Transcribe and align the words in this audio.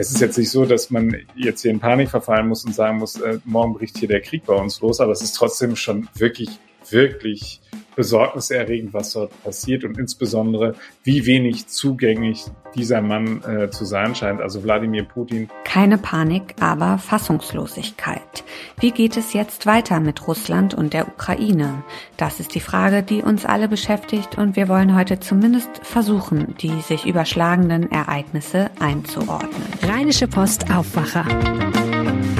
es 0.00 0.10
ist 0.10 0.20
jetzt 0.22 0.38
nicht 0.38 0.50
so, 0.50 0.64
dass 0.64 0.88
man 0.88 1.14
jetzt 1.36 1.60
hier 1.60 1.70
in 1.70 1.78
Panik 1.78 2.08
verfallen 2.08 2.48
muss 2.48 2.64
und 2.64 2.74
sagen 2.74 2.98
muss, 2.98 3.20
äh, 3.20 3.38
morgen 3.44 3.74
bricht 3.74 3.98
hier 3.98 4.08
der 4.08 4.22
Krieg 4.22 4.46
bei 4.46 4.54
uns 4.54 4.80
los, 4.80 4.98
aber 4.98 5.12
es 5.12 5.20
ist 5.20 5.34
trotzdem 5.34 5.76
schon 5.76 6.08
wirklich, 6.14 6.48
wirklich 6.88 7.60
besorgniserregend, 8.00 8.94
was 8.94 9.12
dort 9.12 9.30
passiert 9.44 9.84
und 9.84 9.98
insbesondere, 9.98 10.74
wie 11.04 11.26
wenig 11.26 11.66
zugänglich 11.66 12.46
dieser 12.74 13.02
Mann 13.02 13.42
äh, 13.42 13.68
zu 13.70 13.84
sein 13.84 14.14
scheint, 14.14 14.40
also 14.40 14.62
Wladimir 14.62 15.04
Putin. 15.04 15.50
Keine 15.64 15.98
Panik, 15.98 16.54
aber 16.60 16.96
Fassungslosigkeit. 16.96 18.42
Wie 18.78 18.92
geht 18.92 19.18
es 19.18 19.34
jetzt 19.34 19.66
weiter 19.66 20.00
mit 20.00 20.26
Russland 20.26 20.72
und 20.72 20.94
der 20.94 21.08
Ukraine? 21.08 21.84
Das 22.16 22.40
ist 22.40 22.54
die 22.54 22.60
Frage, 22.60 23.02
die 23.02 23.20
uns 23.20 23.44
alle 23.44 23.68
beschäftigt 23.68 24.38
und 24.38 24.56
wir 24.56 24.68
wollen 24.68 24.96
heute 24.96 25.20
zumindest 25.20 25.68
versuchen, 25.82 26.54
die 26.58 26.80
sich 26.80 27.04
überschlagenden 27.04 27.92
Ereignisse 27.92 28.70
einzuordnen. 28.80 29.66
Rheinische 29.82 30.26
Post 30.26 30.74
Aufwacher. 30.74 31.26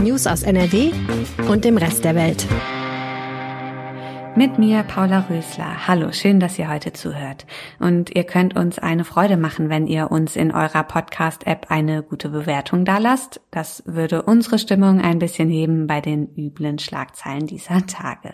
News 0.02 0.26
aus 0.26 0.42
NRW 0.42 0.90
und 1.50 1.66
dem 1.66 1.76
Rest 1.76 2.02
der 2.04 2.14
Welt. 2.14 2.46
Mit 4.40 4.58
mir 4.58 4.84
Paula 4.84 5.26
Rösler. 5.28 5.86
Hallo, 5.86 6.12
schön, 6.12 6.40
dass 6.40 6.58
ihr 6.58 6.70
heute 6.70 6.94
zuhört. 6.94 7.44
Und 7.78 8.16
ihr 8.16 8.24
könnt 8.24 8.56
uns 8.56 8.78
eine 8.78 9.04
Freude 9.04 9.36
machen, 9.36 9.68
wenn 9.68 9.86
ihr 9.86 10.10
uns 10.10 10.34
in 10.34 10.50
eurer 10.50 10.82
Podcast-App 10.82 11.66
eine 11.68 12.02
gute 12.02 12.30
Bewertung 12.30 12.86
dalasst. 12.86 13.42
Das 13.50 13.82
würde 13.84 14.22
unsere 14.22 14.58
Stimmung 14.58 14.98
ein 14.98 15.18
bisschen 15.18 15.50
heben 15.50 15.86
bei 15.86 16.00
den 16.00 16.34
üblen 16.38 16.78
Schlagzeilen 16.78 17.48
dieser 17.48 17.86
Tage. 17.86 18.32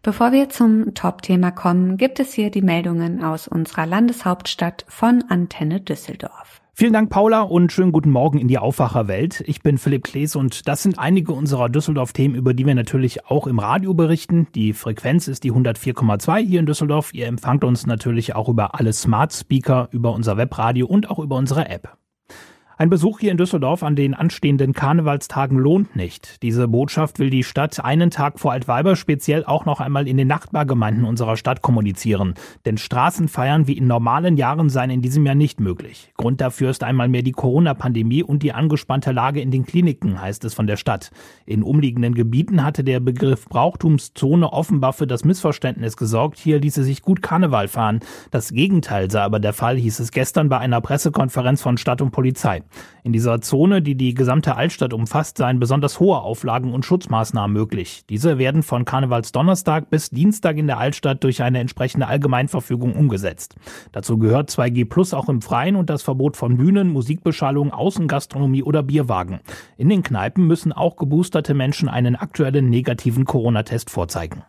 Bevor 0.00 0.32
wir 0.32 0.48
zum 0.48 0.94
Top-Thema 0.94 1.50
kommen, 1.50 1.98
gibt 1.98 2.18
es 2.18 2.32
hier 2.32 2.50
die 2.50 2.62
Meldungen 2.62 3.22
aus 3.22 3.46
unserer 3.46 3.84
Landeshauptstadt 3.84 4.86
von 4.88 5.22
Antenne 5.28 5.82
Düsseldorf. 5.82 6.62
Vielen 6.78 6.92
Dank, 6.92 7.08
Paula, 7.08 7.40
und 7.40 7.72
schönen 7.72 7.90
guten 7.90 8.10
Morgen 8.10 8.36
in 8.36 8.48
die 8.48 8.58
Aufwacherwelt. 8.58 9.42
Ich 9.46 9.62
bin 9.62 9.78
Philipp 9.78 10.04
Klees 10.04 10.36
und 10.36 10.68
das 10.68 10.82
sind 10.82 10.98
einige 10.98 11.32
unserer 11.32 11.70
Düsseldorf-Themen, 11.70 12.34
über 12.34 12.52
die 12.52 12.66
wir 12.66 12.74
natürlich 12.74 13.24
auch 13.24 13.46
im 13.46 13.58
Radio 13.58 13.94
berichten. 13.94 14.48
Die 14.54 14.74
Frequenz 14.74 15.26
ist 15.26 15.44
die 15.44 15.52
104,2 15.52 16.36
hier 16.46 16.60
in 16.60 16.66
Düsseldorf. 16.66 17.14
Ihr 17.14 17.28
empfangt 17.28 17.64
uns 17.64 17.86
natürlich 17.86 18.34
auch 18.34 18.50
über 18.50 18.78
alle 18.78 18.92
Smart 18.92 19.32
Speaker, 19.32 19.88
über 19.90 20.12
unser 20.12 20.36
Webradio 20.36 20.86
und 20.86 21.08
auch 21.08 21.18
über 21.18 21.36
unsere 21.36 21.66
App. 21.66 21.96
Ein 22.78 22.90
Besuch 22.90 23.20
hier 23.20 23.30
in 23.30 23.38
Düsseldorf 23.38 23.82
an 23.82 23.96
den 23.96 24.12
anstehenden 24.12 24.74
Karnevalstagen 24.74 25.56
lohnt 25.56 25.96
nicht. 25.96 26.42
Diese 26.42 26.68
Botschaft 26.68 27.18
will 27.18 27.30
die 27.30 27.42
Stadt 27.42 27.82
einen 27.82 28.10
Tag 28.10 28.38
vor 28.38 28.52
Altweiber 28.52 28.96
speziell 28.96 29.46
auch 29.46 29.64
noch 29.64 29.80
einmal 29.80 30.06
in 30.06 30.18
den 30.18 30.28
Nachbargemeinden 30.28 31.06
unserer 31.06 31.38
Stadt 31.38 31.62
kommunizieren. 31.62 32.34
Denn 32.66 32.76
Straßenfeiern 32.76 33.66
wie 33.66 33.78
in 33.78 33.86
normalen 33.86 34.36
Jahren 34.36 34.68
seien 34.68 34.90
in 34.90 35.00
diesem 35.00 35.24
Jahr 35.24 35.34
nicht 35.34 35.58
möglich. 35.58 36.12
Grund 36.18 36.42
dafür 36.42 36.68
ist 36.68 36.84
einmal 36.84 37.08
mehr 37.08 37.22
die 37.22 37.32
Corona-Pandemie 37.32 38.22
und 38.22 38.42
die 38.42 38.52
angespannte 38.52 39.10
Lage 39.10 39.40
in 39.40 39.50
den 39.50 39.64
Kliniken, 39.64 40.20
heißt 40.20 40.44
es 40.44 40.52
von 40.52 40.66
der 40.66 40.76
Stadt. 40.76 41.12
In 41.46 41.62
umliegenden 41.62 42.14
Gebieten 42.14 42.62
hatte 42.62 42.84
der 42.84 43.00
Begriff 43.00 43.46
Brauchtumszone 43.46 44.52
offenbar 44.52 44.92
für 44.92 45.06
das 45.06 45.24
Missverständnis 45.24 45.96
gesorgt. 45.96 46.38
Hier 46.38 46.60
ließe 46.60 46.84
sich 46.84 47.00
gut 47.00 47.22
Karneval 47.22 47.68
fahren. 47.68 48.00
Das 48.30 48.50
Gegenteil 48.50 49.10
sei 49.10 49.22
aber 49.22 49.40
der 49.40 49.54
Fall, 49.54 49.76
hieß 49.76 49.98
es 49.98 50.10
gestern 50.10 50.50
bei 50.50 50.58
einer 50.58 50.82
Pressekonferenz 50.82 51.62
von 51.62 51.78
Stadt 51.78 52.02
und 52.02 52.10
Polizei. 52.10 52.62
In 53.04 53.12
dieser 53.12 53.40
Zone, 53.40 53.82
die 53.82 53.94
die 53.94 54.14
gesamte 54.14 54.56
Altstadt 54.56 54.92
umfasst, 54.92 55.38
seien 55.38 55.60
besonders 55.60 56.00
hohe 56.00 56.18
Auflagen 56.18 56.72
und 56.72 56.84
Schutzmaßnahmen 56.84 57.52
möglich. 57.52 58.04
Diese 58.08 58.38
werden 58.38 58.62
von 58.62 58.84
Karnevalsdonnerstag 58.84 59.90
bis 59.90 60.10
Dienstag 60.10 60.56
in 60.56 60.66
der 60.66 60.78
Altstadt 60.78 61.22
durch 61.22 61.42
eine 61.42 61.60
entsprechende 61.60 62.06
Allgemeinverfügung 62.06 62.94
umgesetzt. 62.94 63.56
Dazu 63.92 64.18
gehört 64.18 64.50
2G 64.50 64.88
Plus 64.88 65.14
auch 65.14 65.28
im 65.28 65.42
Freien 65.42 65.76
und 65.76 65.90
das 65.90 66.02
Verbot 66.02 66.36
von 66.36 66.56
Bühnen, 66.56 66.92
Musikbeschallung, 66.92 67.72
Außengastronomie 67.72 68.62
oder 68.62 68.82
Bierwagen. 68.82 69.40
In 69.76 69.88
den 69.88 70.02
Kneipen 70.02 70.46
müssen 70.46 70.72
auch 70.72 70.96
geboosterte 70.96 71.54
Menschen 71.54 71.88
einen 71.88 72.16
aktuellen 72.16 72.70
negativen 72.70 73.24
Corona-Test 73.24 73.90
vorzeigen. 73.90 74.42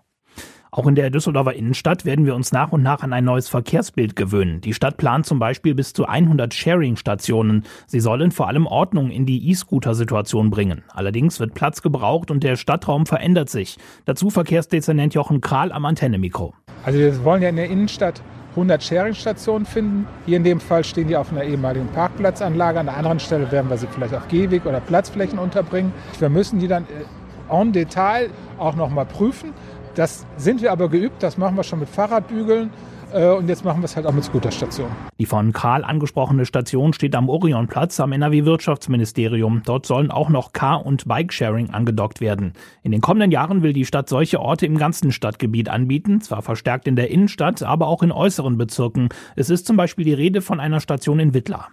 Auch 0.71 0.87
in 0.87 0.95
der 0.95 1.09
Düsseldorfer 1.09 1.53
Innenstadt 1.53 2.05
werden 2.05 2.25
wir 2.25 2.35
uns 2.35 2.51
nach 2.51 2.71
und 2.71 2.83
nach 2.83 3.01
an 3.01 3.13
ein 3.13 3.23
neues 3.23 3.47
Verkehrsbild 3.47 4.15
gewöhnen. 4.15 4.61
Die 4.61 4.73
Stadt 4.73 4.97
plant 4.97 5.25
zum 5.25 5.39
Beispiel 5.39 5.73
bis 5.73 5.93
zu 5.93 6.05
100 6.05 6.53
Sharing-Stationen. 6.53 7.63
Sie 7.85 7.99
sollen 7.99 8.31
vor 8.31 8.47
allem 8.47 8.67
Ordnung 8.67 9.09
in 9.09 9.25
die 9.25 9.49
E-Scooter-Situation 9.49 10.49
bringen. 10.49 10.83
Allerdings 10.93 11.39
wird 11.39 11.53
Platz 11.53 11.81
gebraucht 11.81 12.31
und 12.31 12.43
der 12.43 12.55
Stadtraum 12.57 13.05
verändert 13.05 13.49
sich. 13.49 13.77
Dazu 14.05 14.29
Verkehrsdezernent 14.29 15.13
Jochen 15.13 15.41
Kral 15.41 15.71
am 15.71 15.85
Antennemikro. 15.85 16.53
Also 16.85 16.99
wir 16.99 17.23
wollen 17.23 17.41
ja 17.41 17.49
in 17.49 17.55
der 17.55 17.69
Innenstadt 17.69 18.21
100 18.57 18.83
Sharing-Stationen 18.83 19.65
finden. 19.65 20.07
Hier 20.25 20.37
in 20.37 20.43
dem 20.43 20.59
Fall 20.59 20.83
stehen 20.83 21.07
die 21.07 21.15
auf 21.15 21.31
einer 21.31 21.43
ehemaligen 21.43 21.87
Parkplatzanlage. 21.89 22.79
An 22.79 22.87
der 22.87 22.97
anderen 22.97 23.19
Stelle 23.19 23.51
werden 23.51 23.69
wir 23.69 23.77
sie 23.77 23.87
vielleicht 23.87 24.15
auf 24.15 24.27
Gehweg 24.27 24.65
oder 24.65 24.79
Platzflächen 24.79 25.37
unterbringen. 25.37 25.93
Wir 26.19 26.29
müssen 26.29 26.59
die 26.59 26.67
dann 26.67 26.83
äh, 26.83 27.53
en 27.53 27.71
Detail 27.71 28.29
auch 28.57 28.75
nochmal 28.75 29.05
prüfen. 29.05 29.53
Das 29.97 30.27
sind 30.37 30.61
wir 30.61 30.71
aber 30.71 30.89
geübt, 30.89 31.23
das 31.23 31.39
machen 31.39 31.57
wir 31.57 31.63
schon 31.63 31.79
mit 31.79 31.89
Fahrradbügeln. 31.89 32.69
Äh, 33.11 33.31
und 33.31 33.49
jetzt 33.49 33.65
machen 33.65 33.81
wir 33.81 33.85
es 33.85 33.95
halt 33.95 34.05
auch 34.05 34.11
mit 34.11 34.23
Scooterstationen. 34.23 34.91
Die 35.17 35.25
von 35.25 35.53
Karl 35.53 35.83
angesprochene 35.83 36.45
Station 36.45 36.93
steht 36.93 37.15
am 37.15 37.29
Orionplatz 37.29 37.99
am 37.99 38.11
NRW-Wirtschaftsministerium. 38.11 39.63
Dort 39.65 39.87
sollen 39.87 40.11
auch 40.11 40.29
noch 40.29 40.53
Car- 40.53 40.85
und 40.85 41.07
Bikesharing 41.07 41.71
angedockt 41.71 42.21
werden. 42.21 42.53
In 42.83 42.91
den 42.91 43.01
kommenden 43.01 43.31
Jahren 43.31 43.63
will 43.63 43.73
die 43.73 43.85
Stadt 43.85 44.07
solche 44.07 44.39
Orte 44.39 44.67
im 44.67 44.77
ganzen 44.77 45.11
Stadtgebiet 45.11 45.67
anbieten, 45.67 46.21
zwar 46.21 46.43
verstärkt 46.43 46.87
in 46.87 46.95
der 46.95 47.09
Innenstadt, 47.09 47.63
aber 47.63 47.87
auch 47.87 48.03
in 48.03 48.11
äußeren 48.11 48.55
Bezirken. 48.55 49.09
Es 49.35 49.49
ist 49.49 49.65
zum 49.65 49.77
Beispiel 49.77 50.05
die 50.05 50.13
Rede 50.13 50.41
von 50.41 50.59
einer 50.59 50.79
Station 50.79 51.19
in 51.19 51.33
Wittlar. 51.33 51.69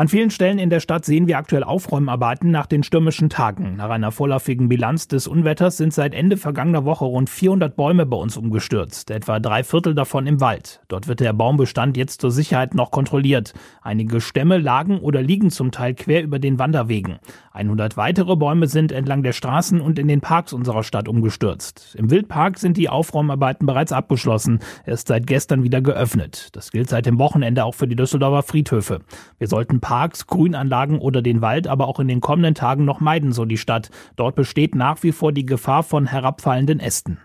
An 0.00 0.08
vielen 0.08 0.30
Stellen 0.30 0.58
in 0.58 0.70
der 0.70 0.80
Stadt 0.80 1.04
sehen 1.04 1.26
wir 1.26 1.36
aktuell 1.36 1.62
Aufräumarbeiten 1.62 2.50
nach 2.50 2.64
den 2.64 2.82
stürmischen 2.82 3.28
Tagen. 3.28 3.76
Nach 3.76 3.90
einer 3.90 4.12
vorläufigen 4.12 4.70
Bilanz 4.70 5.08
des 5.08 5.28
Unwetters 5.28 5.76
sind 5.76 5.92
seit 5.92 6.14
Ende 6.14 6.38
vergangener 6.38 6.86
Woche 6.86 7.04
rund 7.04 7.28
400 7.28 7.76
Bäume 7.76 8.06
bei 8.06 8.16
uns 8.16 8.38
umgestürzt, 8.38 9.10
etwa 9.10 9.40
drei 9.40 9.62
Viertel 9.62 9.94
davon 9.94 10.26
im 10.26 10.40
Wald. 10.40 10.80
Dort 10.88 11.06
wird 11.06 11.20
der 11.20 11.34
Baumbestand 11.34 11.98
jetzt 11.98 12.22
zur 12.22 12.30
Sicherheit 12.30 12.74
noch 12.74 12.92
kontrolliert. 12.92 13.52
Einige 13.82 14.22
Stämme 14.22 14.56
lagen 14.56 15.00
oder 15.00 15.20
liegen 15.20 15.50
zum 15.50 15.70
Teil 15.70 15.92
quer 15.92 16.22
über 16.22 16.38
den 16.38 16.58
Wanderwegen. 16.58 17.18
100 17.52 17.98
weitere 17.98 18.36
Bäume 18.36 18.68
sind 18.68 18.92
entlang 18.92 19.22
der 19.22 19.32
Straßen 19.32 19.82
und 19.82 19.98
in 19.98 20.08
den 20.08 20.22
Parks 20.22 20.54
unserer 20.54 20.82
Stadt 20.82 21.08
umgestürzt. 21.08 21.94
Im 21.98 22.08
Wildpark 22.08 22.56
sind 22.56 22.78
die 22.78 22.88
Aufräumarbeiten 22.88 23.66
bereits 23.66 23.92
abgeschlossen. 23.92 24.60
Er 24.86 24.94
ist 24.94 25.08
seit 25.08 25.26
gestern 25.26 25.62
wieder 25.62 25.82
geöffnet. 25.82 26.48
Das 26.52 26.70
gilt 26.70 26.88
seit 26.88 27.04
dem 27.04 27.18
Wochenende 27.18 27.66
auch 27.66 27.74
für 27.74 27.86
die 27.86 27.96
Düsseldorfer 27.96 28.44
Friedhöfe. 28.44 29.00
Wir 29.36 29.48
sollten 29.48 29.80
Parks, 29.90 30.28
Grünanlagen 30.28 31.00
oder 31.00 31.20
den 31.20 31.42
Wald 31.42 31.66
aber 31.66 31.88
auch 31.88 31.98
in 31.98 32.06
den 32.06 32.20
kommenden 32.20 32.54
Tagen 32.54 32.84
noch 32.84 33.00
meiden, 33.00 33.32
so 33.32 33.44
die 33.44 33.58
Stadt. 33.58 33.90
Dort 34.14 34.36
besteht 34.36 34.76
nach 34.76 35.02
wie 35.02 35.10
vor 35.10 35.32
die 35.32 35.44
Gefahr 35.44 35.82
von 35.82 36.06
herabfallenden 36.06 36.78
Ästen. 36.78 37.18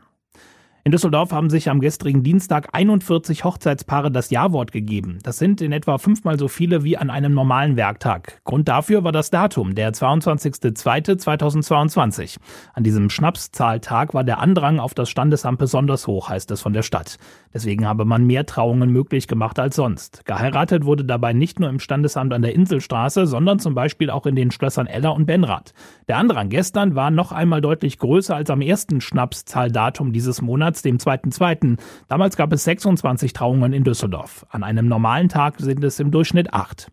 In 0.88 0.92
Düsseldorf 0.92 1.32
haben 1.32 1.50
sich 1.50 1.72
am 1.72 1.80
gestrigen 1.80 2.22
Dienstag 2.22 2.68
41 2.74 3.44
Hochzeitspaare 3.44 4.12
das 4.12 4.30
Ja-Wort 4.30 4.72
gegeben. 4.72 5.18
Das 5.24 5.40
sind 5.40 5.60
in 5.60 5.72
etwa 5.72 5.98
fünfmal 5.98 6.38
so 6.38 6.48
viele 6.48 6.84
wie 6.84 6.96
an 6.96 7.10
einem 7.10 7.34
normalen 7.34 7.76
Werktag. 7.76 8.40
Grund 8.44 8.68
dafür 8.68 9.04
war 9.04 9.12
das 9.12 9.32
Datum, 9.32 9.74
der 9.74 9.94
22.02.2022. 9.94 12.38
An 12.76 12.84
diesem 12.84 13.10
Schnapszahltag 13.10 14.14
war 14.14 14.24
der 14.24 14.38
Andrang 14.38 14.80
auf 14.80 14.94
das 14.94 15.10
Standesamt 15.10 15.58
besonders 15.58 16.06
hoch, 16.06 16.30
heißt 16.30 16.52
es 16.52 16.62
von 16.62 16.74
der 16.74 16.84
Stadt. 16.84 17.18
Deswegen 17.52 17.88
habe 17.88 18.06
man 18.06 18.24
mehr 18.24 18.46
Trauungen 18.46 18.92
möglich 18.92 19.28
gemacht 19.28 19.58
als 19.58 19.78
sonst. 19.78 20.24
Geheiratet 20.26 20.86
wurde 20.86 21.04
dabei 21.04 21.34
nicht 21.34 21.60
nur 21.60 21.70
im 21.70 21.80
Standesamt 21.80 22.32
an 22.32 22.44
der 22.44 22.54
Inselstraße, 22.54 23.26
sondern 23.26 23.58
zum 23.58 23.74
Beispiel 23.74 24.12
auch 24.12 24.28
in 24.28 24.36
den 24.36 24.52
Schlössern 24.52 24.86
Eller 24.86 25.16
und 25.16 25.26
Benrath. 25.26 25.74
Der 26.08 26.18
Andrang 26.18 26.50
gestern 26.50 26.94
war 26.94 27.10
noch 27.10 27.32
einmal 27.32 27.62
deutlich 27.62 27.98
größer 27.98 28.36
als 28.36 28.52
am 28.52 28.62
ersten 28.62 29.02
Schnapszahldatum 29.02 30.14
dieses 30.14 30.44
Monats 30.44 30.75
März, 30.76 30.82
dem 30.82 30.98
2.2. 30.98 31.78
Damals 32.08 32.38
gab 32.38 32.52
es 32.52 32.64
26 32.64 33.34
Trauungen 33.34 33.74
in 33.74 33.84
Düsseldorf. 33.84 34.46
An 34.50 34.64
einem 34.64 34.88
normalen 34.88 35.30
Tag 35.30 35.60
sind 35.60 35.84
es 35.84 36.00
im 36.00 36.12
Durchschnitt 36.12 36.54
acht. 36.54 36.92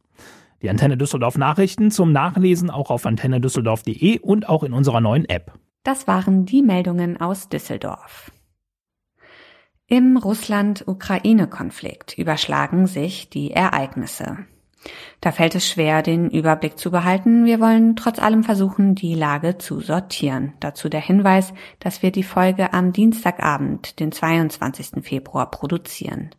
Die 0.62 0.70
Antenne 0.70 0.96
Düsseldorf 0.96 1.36
Nachrichten 1.36 1.90
zum 1.90 2.12
Nachlesen 2.12 2.70
auch 2.70 2.90
auf 2.90 3.04
antennedüsseldorf.de 3.04 4.20
und 4.20 4.48
auch 4.48 4.62
in 4.62 4.72
unserer 4.72 5.00
neuen 5.00 5.28
App. 5.28 5.52
Das 5.82 6.06
waren 6.06 6.46
die 6.46 6.62
Meldungen 6.62 7.20
aus 7.20 7.48
Düsseldorf. 7.48 8.30
Im 9.88 10.16
Russland-Ukraine-Konflikt 10.16 12.16
überschlagen 12.16 12.86
sich 12.86 13.28
die 13.28 13.50
Ereignisse. 13.50 14.38
Da 15.20 15.30
fällt 15.30 15.54
es 15.54 15.68
schwer, 15.68 16.02
den 16.02 16.30
Überblick 16.30 16.78
zu 16.78 16.90
behalten. 16.90 17.44
Wir 17.44 17.60
wollen 17.60 17.94
trotz 17.96 18.18
allem 18.18 18.42
versuchen, 18.42 18.94
die 18.94 19.14
Lage 19.14 19.58
zu 19.58 19.80
sortieren. 19.80 20.54
Dazu 20.60 20.88
der 20.88 21.00
Hinweis, 21.00 21.54
dass 21.78 22.02
wir 22.02 22.10
die 22.10 22.24
Folge 22.24 22.72
am 22.72 22.92
Dienstagabend, 22.92 24.00
den 24.00 24.10
22. 24.10 25.04
Februar, 25.04 25.50
produzieren. 25.50 26.30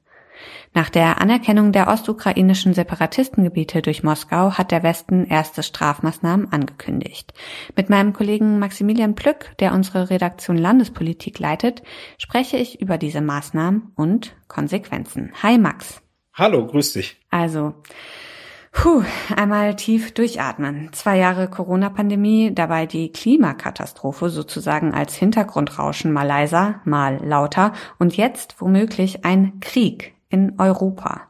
Nach 0.73 0.89
der 0.89 1.21
Anerkennung 1.21 1.71
der 1.71 1.87
ostukrainischen 1.87 2.73
Separatistengebiete 2.73 3.81
durch 3.81 4.03
Moskau 4.03 4.53
hat 4.53 4.71
der 4.71 4.83
Westen 4.83 5.25
erste 5.25 5.61
Strafmaßnahmen 5.61 6.51
angekündigt. 6.51 7.33
Mit 7.75 7.89
meinem 7.89 8.13
Kollegen 8.13 8.59
Maximilian 8.59 9.15
Plück, 9.15 9.55
der 9.59 9.73
unsere 9.73 10.09
Redaktion 10.09 10.57
Landespolitik 10.57 11.37
leitet, 11.39 11.83
spreche 12.17 12.57
ich 12.57 12.81
über 12.81 12.97
diese 12.97 13.21
Maßnahmen 13.21 13.91
und 13.95 14.35
Konsequenzen. 14.47 15.31
Hi 15.41 15.57
Max. 15.57 16.01
Hallo, 16.33 16.65
grüß 16.65 16.93
dich. 16.93 17.21
Also, 17.29 17.75
Puh, 18.73 19.03
einmal 19.33 19.75
tief 19.75 20.13
durchatmen. 20.13 20.91
Zwei 20.93 21.17
Jahre 21.17 21.47
Corona-Pandemie, 21.47 22.53
dabei 22.53 22.87
die 22.87 23.11
Klimakatastrophe 23.11 24.29
sozusagen 24.29 24.93
als 24.93 25.15
Hintergrundrauschen 25.15 26.11
mal 26.11 26.27
leiser, 26.27 26.81
mal 26.83 27.23
lauter 27.23 27.71
und 27.99 28.17
jetzt 28.17 28.59
womöglich 28.59 29.23
ein 29.23 29.59
Krieg 29.61 30.15
in 30.27 30.59
Europa. 30.59 31.21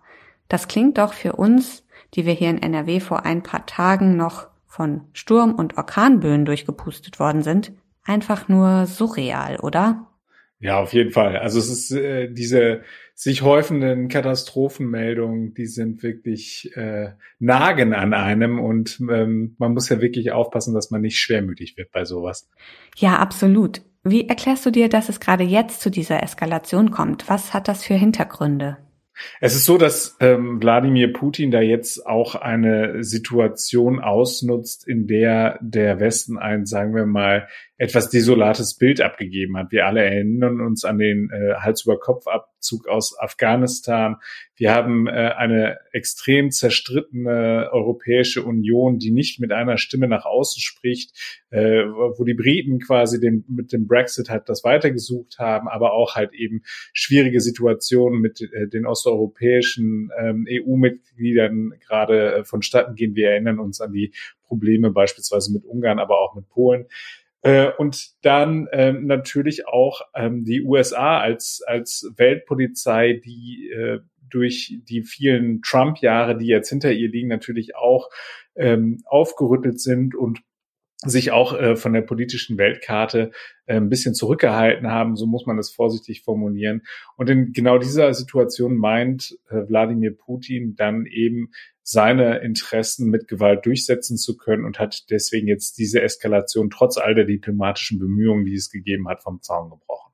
Das 0.48 0.69
klingt 0.69 0.98
doch 0.98 1.13
für 1.13 1.34
uns, 1.34 1.84
die 2.16 2.25
wir 2.25 2.34
hier 2.34 2.50
in 2.50 2.62
NRW 2.62 3.01
vor 3.01 3.25
ein 3.25 3.44
paar 3.44 3.66
Tagen 3.66 4.16
noch 4.16 4.48
von 4.66 5.01
Sturm- 5.12 5.54
und 5.54 5.78
Orkanböen 5.78 6.45
durchgepustet 6.45 7.19
worden 7.19 7.44
sind, 7.44 7.74
einfach 8.06 8.48
nur 8.48 8.86
surreal, 8.86 9.60
oder? 9.60 10.07
Ja, 10.63 10.80
auf 10.80 10.94
jeden 10.94 11.12
Fall. 11.12 11.36
Also 11.38 11.60
es 11.60 11.69
ist 11.69 11.92
äh, 11.92 12.31
diese 12.31 12.83
sich 13.15 13.42
häufenden 13.42 14.07
Katastrophenmeldungen, 14.07 15.54
die 15.54 15.65
sind 15.65 16.04
wirklich 16.04 16.71
äh, 16.77 17.10
nagen 17.38 17.94
an 17.94 18.13
einem 18.13 18.62
und 18.62 18.98
ähm, 19.12 19.56
man 19.60 19.74
muss 19.74 19.89
ja 19.89 20.00
wirklich 20.00 20.31
aufpassen, 20.31 20.74
dass 20.74 20.89
man 20.89 21.01
nicht 21.01 21.19
schwermütig 21.19 21.75
wird 21.75 21.92
bei 21.92 22.06
sowas. 22.06 22.50
Ja, 22.95 23.18
absolut. 23.18 23.81
Wie 24.06 24.30
erklärst 24.30 24.65
du 24.65 24.71
dir, 24.71 24.88
dass 24.88 25.10
es 25.10 25.19
gerade 25.19 25.44
jetzt 25.44 25.81
zu 25.81 25.92
dieser 25.92 26.24
Eskalation 26.24 26.92
kommt? 26.92 27.27
Was 27.27 27.54
hat 27.54 27.68
das 27.68 27.83
für 27.83 27.95
Hintergründe? 27.95 28.77
Es 29.42 29.56
ist 29.56 29.66
so, 29.66 29.77
dass 29.77 30.16
ähm, 30.21 30.62
Wladimir 30.62 31.12
Putin 31.12 31.51
da 31.51 31.62
jetzt 31.62 32.06
auch 32.06 32.36
eine 32.36 33.04
Situation 33.04 34.00
ausnutzt, 34.00 34.88
in 34.88 35.07
der 35.07 35.59
der 35.62 36.00
Westen 36.00 36.38
ein, 36.38 36.66
sagen 36.66 36.95
wir 36.95 37.06
mal, 37.06 37.48
etwas 37.77 38.09
desolates 38.09 38.77
Bild 38.77 39.01
abgegeben 39.01 39.57
hat. 39.57 39.71
Wir 39.71 39.87
alle 39.87 40.03
erinnern 40.03 40.61
uns 40.61 40.85
an 40.85 40.99
den 40.99 41.31
äh, 41.31 41.55
Hals-über-Kopf-Abzug 41.55 42.87
aus 42.87 43.17
Afghanistan. 43.19 44.17
Wir 44.55 44.73
haben 44.73 45.07
äh, 45.07 45.11
eine 45.11 45.79
extrem 45.91 46.51
zerstrittene 46.51 47.69
Europäische 47.71 48.43
Union, 48.43 48.99
die 48.99 49.11
nicht 49.11 49.39
mit 49.39 49.51
einer 49.51 49.77
Stimme 49.77 50.07
nach 50.07 50.25
außen 50.25 50.61
spricht, 50.61 51.43
äh, 51.49 51.83
wo 51.83 52.23
die 52.23 52.35
Briten 52.35 52.79
quasi 52.79 53.19
den, 53.19 53.43
mit 53.47 53.73
dem 53.73 53.87
Brexit 53.87 54.29
halt 54.29 54.49
das 54.49 54.63
weitergesucht 54.63 55.39
haben, 55.39 55.67
aber 55.67 55.93
auch 55.93 56.15
halt 56.15 56.33
eben 56.33 56.61
schwierige 56.93 57.41
Situationen 57.41 58.21
mit 58.21 58.39
äh, 58.41 58.67
den 58.67 58.85
osteuropäischen 58.85 60.11
ähm, 60.19 60.45
EU-Mitgliedern 60.47 61.73
gerade 61.79 62.35
äh, 62.35 62.43
vonstatten 62.43 62.93
gehen. 62.93 63.15
Wir 63.15 63.31
erinnern 63.31 63.59
uns 63.59 63.81
an 63.81 63.93
die 63.93 64.13
Probleme 64.43 64.91
beispielsweise 64.91 65.51
mit 65.51 65.65
Ungarn, 65.65 65.97
aber 65.97 66.19
auch 66.19 66.35
mit 66.35 66.47
Polen. 66.49 66.85
Äh, 67.44 67.72
und 67.78 68.13
dann 68.22 68.68
ähm, 68.72 69.06
natürlich 69.06 69.68
auch 69.68 70.01
ähm, 70.16 70.45
die 70.45 70.63
USA 70.63 71.19
als, 71.19 71.62
als 71.68 72.10
Weltpolizei, 72.16 73.22
die 73.24 73.69
äh, 73.69 74.00
durch 74.30 74.80
die 74.90 75.04
vielen 75.04 75.62
Trump-Jahre, 75.62 76.38
die 76.38 76.48
jetzt 76.48 76.69
hinter 76.69 76.92
ihr 76.92 77.10
liegen, 77.10 77.28
natürlich 77.28 77.75
auch 77.75 78.10
ähm, 78.56 79.04
aufgerüttelt 79.06 79.80
sind 79.80 80.16
und 80.16 80.40
sich 81.05 81.31
auch 81.31 81.53
äh, 81.53 81.75
von 81.75 81.94
der 81.94 82.01
politischen 82.01 82.57
Weltkarte 82.57 83.31
äh, 83.65 83.75
ein 83.75 83.89
bisschen 83.89 84.13
zurückgehalten 84.13 84.88
haben, 84.88 85.15
so 85.15 85.25
muss 85.25 85.45
man 85.45 85.57
das 85.57 85.71
vorsichtig 85.71 86.23
formulieren. 86.23 86.81
Und 87.17 87.29
in 87.29 87.51
genau 87.53 87.77
dieser 87.77 88.13
Situation 88.13 88.77
meint 88.77 89.38
äh, 89.50 89.67
Wladimir 89.67 90.15
Putin 90.15 90.75
dann 90.75 91.05
eben 91.05 91.51
seine 91.81 92.38
Interessen 92.39 93.09
mit 93.09 93.27
Gewalt 93.27 93.65
durchsetzen 93.65 94.17
zu 94.17 94.38
können 94.38 94.63
und 94.63 94.79
hat 94.79 95.09
deswegen 95.09 95.47
jetzt 95.47 95.77
diese 95.77 96.01
Eskalation 96.01 96.69
trotz 96.69 96.97
all 96.97 97.13
der 97.13 97.25
diplomatischen 97.25 97.99
Bemühungen, 97.99 98.45
die 98.45 98.56
es 98.56 98.69
gegeben 98.69 99.09
hat, 99.09 99.21
vom 99.21 99.41
Zaun 99.41 99.69
gebrochen. 99.69 100.12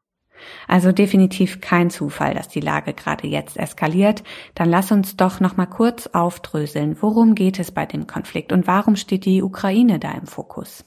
Also 0.68 0.92
definitiv 0.92 1.62
kein 1.62 1.90
Zufall, 1.90 2.34
dass 2.34 2.48
die 2.48 2.60
Lage 2.60 2.94
gerade 2.94 3.28
jetzt 3.28 3.58
eskaliert. 3.58 4.24
Dann 4.56 4.70
lass 4.70 4.92
uns 4.92 5.18
doch 5.18 5.40
noch 5.40 5.58
mal 5.58 5.66
kurz 5.66 6.08
aufdröseln. 6.08 6.98
Worum 7.00 7.36
geht 7.36 7.60
es 7.60 7.72
bei 7.72 7.86
dem 7.86 8.08
Konflikt 8.08 8.52
und 8.52 8.68
warum 8.68 8.96
steht 8.96 9.26
die 9.26 9.42
Ukraine 9.42 10.00
da 10.00 10.12
im 10.14 10.28
Fokus? 10.28 10.86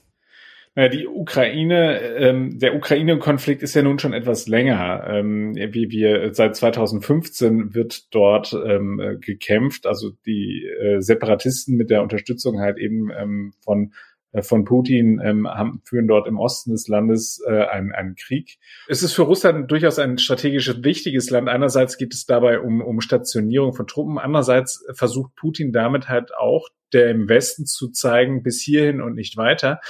Die 0.75 1.07
Ukraine, 1.07 2.01
ähm, 2.17 2.59
der 2.59 2.75
Ukraine-Konflikt 2.75 3.63
ist 3.63 3.75
ja 3.75 3.83
nun 3.83 3.99
schon 3.99 4.15
etwas 4.15 4.49
länger. 4.49 5.05
Ähm, 5.07 5.55
wie 5.55 5.91
wir 5.91 6.33
seit 6.33 6.57
2015 6.57 7.75
wird 7.75 8.15
dort 8.15 8.55
ähm, 8.55 9.19
gekämpft. 9.21 9.87
Also 9.87 10.13
die 10.25 10.65
äh, 10.65 11.01
Separatisten 11.01 11.77
mit 11.77 11.91
der 11.91 12.03
Unterstützung 12.03 12.59
halt 12.59 12.79
eben 12.79 13.11
ähm, 13.11 13.53
von 13.63 13.93
von 14.41 14.65
Putin 14.65 15.21
ähm, 15.23 15.47
haben, 15.47 15.83
führen 15.85 16.09
dort 16.09 16.27
im 16.27 16.39
Osten 16.39 16.71
des 16.71 16.89
Landes 16.89 17.43
äh, 17.47 17.65
einen, 17.67 17.93
einen 17.93 18.15
Krieg. 18.15 18.59
Es 18.89 19.03
ist 19.03 19.13
für 19.13 19.23
Russland 19.23 19.71
durchaus 19.71 19.99
ein 19.99 20.17
strategisch 20.17 20.83
wichtiges 20.83 21.29
Land. 21.29 21.49
Einerseits 21.49 21.99
geht 21.99 22.15
es 22.15 22.25
dabei 22.25 22.61
um, 22.61 22.81
um 22.81 23.01
Stationierung 23.03 23.75
von 23.75 23.87
Truppen. 23.87 24.19
Andererseits 24.19 24.85
versucht 24.95 25.35
Putin 25.37 25.73
damit 25.73 26.09
halt 26.09 26.35
auch 26.35 26.69
der 26.93 27.11
im 27.11 27.29
Westen 27.29 27.67
zu 27.67 27.91
zeigen, 27.91 28.43
bis 28.43 28.61
hierhin 28.61 29.01
und 29.01 29.15
nicht 29.15 29.37
weiter. 29.37 29.81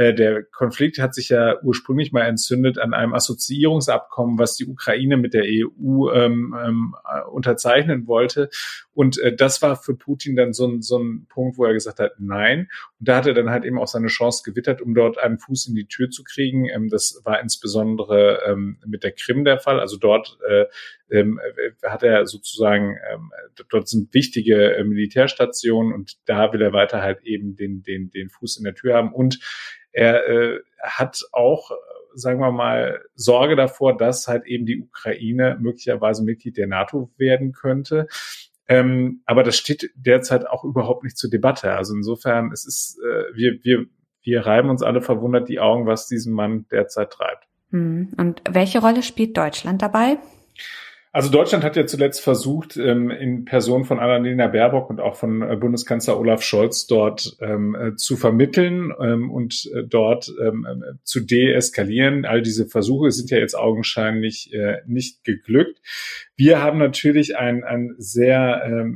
Äh, 0.00 0.14
der 0.14 0.42
Konflikt 0.44 0.98
hat 0.98 1.14
sich 1.14 1.28
ja 1.28 1.60
ursprünglich 1.62 2.10
mal 2.10 2.22
entzündet 2.22 2.78
an 2.78 2.94
einem 2.94 3.12
Assoziierungsabkommen, 3.12 4.38
was 4.38 4.56
die 4.56 4.66
Ukraine 4.66 5.18
mit 5.18 5.34
der 5.34 5.44
EU 5.44 6.10
ähm, 6.10 6.56
ähm, 6.58 6.94
unterzeichnen 7.30 8.06
wollte. 8.06 8.48
Und 8.94 9.18
äh, 9.18 9.36
das 9.36 9.60
war 9.60 9.76
für 9.76 9.94
Putin 9.94 10.36
dann 10.36 10.54
so 10.54 10.66
ein, 10.66 10.80
so 10.80 10.98
ein 10.98 11.26
Punkt, 11.28 11.58
wo 11.58 11.64
er 11.64 11.74
gesagt 11.74 12.00
hat, 12.00 12.12
nein. 12.18 12.70
Und 12.98 13.08
da 13.08 13.16
hat 13.16 13.26
er 13.26 13.34
dann 13.34 13.50
halt 13.50 13.64
eben 13.64 13.78
auch 13.78 13.88
seine 13.88 14.08
Chance 14.08 14.42
gewittert, 14.44 14.80
um 14.80 14.94
dort 14.94 15.18
einen 15.18 15.38
Fuß 15.38 15.68
in 15.68 15.74
die 15.74 15.86
Tür 15.86 16.08
zu 16.08 16.24
kriegen. 16.24 16.66
Ähm, 16.66 16.88
das 16.88 17.20
war 17.24 17.40
insbesondere 17.40 18.42
ähm, 18.46 18.78
mit 18.86 19.04
der 19.04 19.12
Krim 19.12 19.44
der 19.44 19.58
Fall. 19.58 19.80
Also 19.80 19.98
dort 19.98 20.38
äh, 20.48 20.64
ähm, 21.10 21.40
hat 21.82 22.02
er 22.02 22.26
sozusagen, 22.26 22.96
ähm, 23.12 23.32
dort 23.68 23.88
sind 23.88 24.14
wichtige 24.14 24.76
äh, 24.76 24.84
Militärstationen 24.84 25.92
und 25.92 26.16
da 26.26 26.48
will 26.52 26.62
er 26.62 26.72
weiter 26.72 27.02
halt 27.02 27.22
eben 27.22 27.56
den, 27.56 27.82
den, 27.82 28.10
den 28.10 28.30
Fuß 28.30 28.58
in 28.58 28.64
der 28.64 28.74
Tür 28.74 28.94
haben. 28.94 29.12
Und 29.12 29.38
er 29.92 30.28
äh, 30.28 30.60
hat 30.82 31.22
auch, 31.32 31.70
sagen 32.14 32.40
wir 32.40 32.52
mal, 32.52 33.00
Sorge 33.14 33.56
davor, 33.56 33.96
dass 33.96 34.28
halt 34.28 34.46
eben 34.46 34.66
die 34.66 34.80
Ukraine 34.80 35.56
möglicherweise 35.60 36.24
Mitglied 36.24 36.56
der 36.56 36.66
NATO 36.66 37.10
werden 37.16 37.52
könnte. 37.52 38.06
Ähm, 38.68 39.22
aber 39.26 39.42
das 39.42 39.56
steht 39.56 39.90
derzeit 39.96 40.46
auch 40.46 40.64
überhaupt 40.64 41.02
nicht 41.02 41.18
zur 41.18 41.28
Debatte. 41.28 41.72
Also 41.72 41.94
insofern, 41.94 42.52
es 42.52 42.64
ist, 42.64 43.00
äh, 43.00 43.34
wir, 43.34 43.58
wir, 43.64 43.86
wir 44.22 44.46
reiben 44.46 44.70
uns 44.70 44.82
alle 44.82 45.02
verwundert 45.02 45.48
die 45.48 45.58
Augen, 45.58 45.86
was 45.86 46.06
diesen 46.06 46.32
Mann 46.32 46.66
derzeit 46.70 47.10
treibt. 47.10 47.48
Hm. 47.70 48.12
Und 48.16 48.42
welche 48.48 48.80
Rolle 48.80 49.02
spielt 49.02 49.36
Deutschland 49.36 49.82
dabei? 49.82 50.18
Also 51.12 51.28
Deutschland 51.28 51.64
hat 51.64 51.74
ja 51.74 51.86
zuletzt 51.86 52.20
versucht, 52.20 52.76
ähm, 52.76 53.10
in 53.10 53.44
Person 53.44 53.84
von 53.84 53.98
Annalena 53.98 54.46
Baerbock 54.46 54.90
und 54.90 55.00
auch 55.00 55.16
von 55.16 55.42
äh, 55.42 55.56
Bundeskanzler 55.56 56.16
Olaf 56.16 56.42
Scholz 56.42 56.86
dort 56.86 57.36
ähm, 57.40 57.74
äh, 57.74 57.96
zu 57.96 58.16
vermitteln 58.16 58.92
ähm, 59.00 59.28
und 59.28 59.68
äh, 59.74 59.82
dort 59.82 60.30
zu 61.02 61.20
deeskalieren. 61.20 62.24
All 62.24 62.42
diese 62.42 62.66
Versuche 62.66 63.10
sind 63.10 63.30
ja 63.30 63.38
jetzt 63.38 63.56
augenscheinlich 63.56 64.52
nicht 64.86 65.24
geglückt. 65.24 65.80
Wir 66.36 66.62
haben 66.62 66.78
natürlich 66.78 67.36
ein, 67.36 67.64
ein 67.64 67.94
sehr 67.98 68.86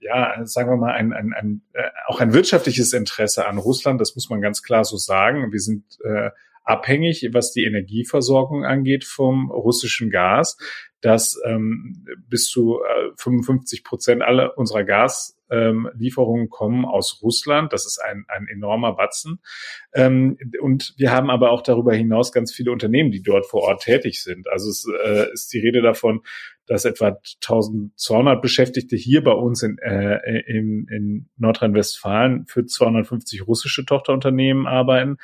ja, 0.00 0.44
sagen 0.44 0.70
wir 0.70 0.76
mal, 0.76 0.92
ein, 0.92 1.12
ein, 1.12 1.32
ein, 1.32 1.62
auch 2.06 2.20
ein 2.20 2.32
wirtschaftliches 2.32 2.92
Interesse 2.92 3.46
an 3.46 3.58
Russland. 3.58 4.00
Das 4.00 4.14
muss 4.14 4.30
man 4.30 4.40
ganz 4.40 4.62
klar 4.62 4.84
so 4.84 4.96
sagen. 4.96 5.52
Wir 5.52 5.60
sind 5.60 5.84
äh, 6.04 6.30
abhängig, 6.70 7.28
was 7.32 7.52
die 7.52 7.64
Energieversorgung 7.64 8.64
angeht, 8.64 9.04
vom 9.04 9.50
russischen 9.50 10.10
Gas 10.10 10.56
dass 11.00 11.40
ähm, 11.46 12.04
bis 12.28 12.48
zu 12.48 12.80
äh, 12.82 13.10
55 13.16 13.84
Prozent 13.84 14.22
aller 14.22 14.56
unserer 14.58 14.84
Gaslieferungen 14.84 16.44
ähm, 16.44 16.50
kommen 16.50 16.84
aus 16.84 17.20
Russland. 17.22 17.72
Das 17.72 17.86
ist 17.86 17.98
ein, 17.98 18.24
ein 18.28 18.46
enormer 18.48 18.94
Batzen. 18.94 19.40
Ähm, 19.94 20.36
und 20.60 20.94
wir 20.98 21.10
haben 21.10 21.30
aber 21.30 21.52
auch 21.52 21.62
darüber 21.62 21.94
hinaus 21.94 22.32
ganz 22.32 22.52
viele 22.52 22.70
Unternehmen, 22.70 23.10
die 23.10 23.22
dort 23.22 23.46
vor 23.46 23.62
Ort 23.62 23.82
tätig 23.82 24.22
sind. 24.22 24.48
Also 24.48 24.68
es 24.68 24.86
äh, 25.04 25.32
ist 25.32 25.52
die 25.52 25.60
Rede 25.60 25.80
davon, 25.80 26.22
dass 26.66 26.84
etwa 26.84 27.18
1200 27.42 28.40
Beschäftigte 28.40 28.94
hier 28.94 29.24
bei 29.24 29.32
uns 29.32 29.62
in, 29.62 29.78
äh, 29.78 30.40
in, 30.46 30.86
in 30.88 31.28
Nordrhein-Westfalen 31.38 32.46
für 32.46 32.66
250 32.66 33.46
russische 33.46 33.86
Tochterunternehmen 33.86 34.66
arbeiten. 34.66 35.16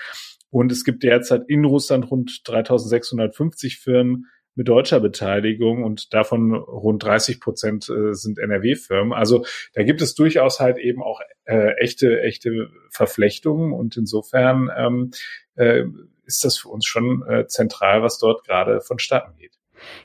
Und 0.50 0.73
es 0.73 0.85
gibt 0.85 1.03
derzeit 1.03 1.43
in 1.49 1.65
Russland 1.65 2.11
rund 2.11 2.43
3650 2.47 3.79
Firmen, 3.79 4.26
mit 4.57 4.69
deutscher 4.69 5.00
Beteiligung 5.00 5.85
und 5.85 6.12
davon 6.15 6.55
rund 6.55 7.03
30 7.05 7.41
Prozent 7.41 7.88
äh, 7.88 8.15
sind 8.15 8.38
NRW-Firmen. 8.38 9.12
Also 9.12 9.45
da 9.75 9.85
gibt 9.85 10.00
es 10.00 10.15
durchaus 10.15 10.61
halt 10.61 10.79
eben 10.79 11.03
auch 11.03 11.21
äh, 11.45 11.75
echte, 11.79 12.23
echte 12.23 12.71
Verflechtungen 12.91 13.73
und 13.73 13.97
insofern 13.97 14.71
ähm, 14.76 15.11
äh, 15.55 15.85
ist 16.25 16.45
das 16.45 16.59
für 16.59 16.71
uns 16.71 16.87
schon 16.87 17.23
äh, 17.29 17.47
zentral, 17.47 18.03
was 18.03 18.19
dort 18.19 18.45
gerade 18.45 18.81
vonstatten 18.81 19.37
geht. 19.37 19.53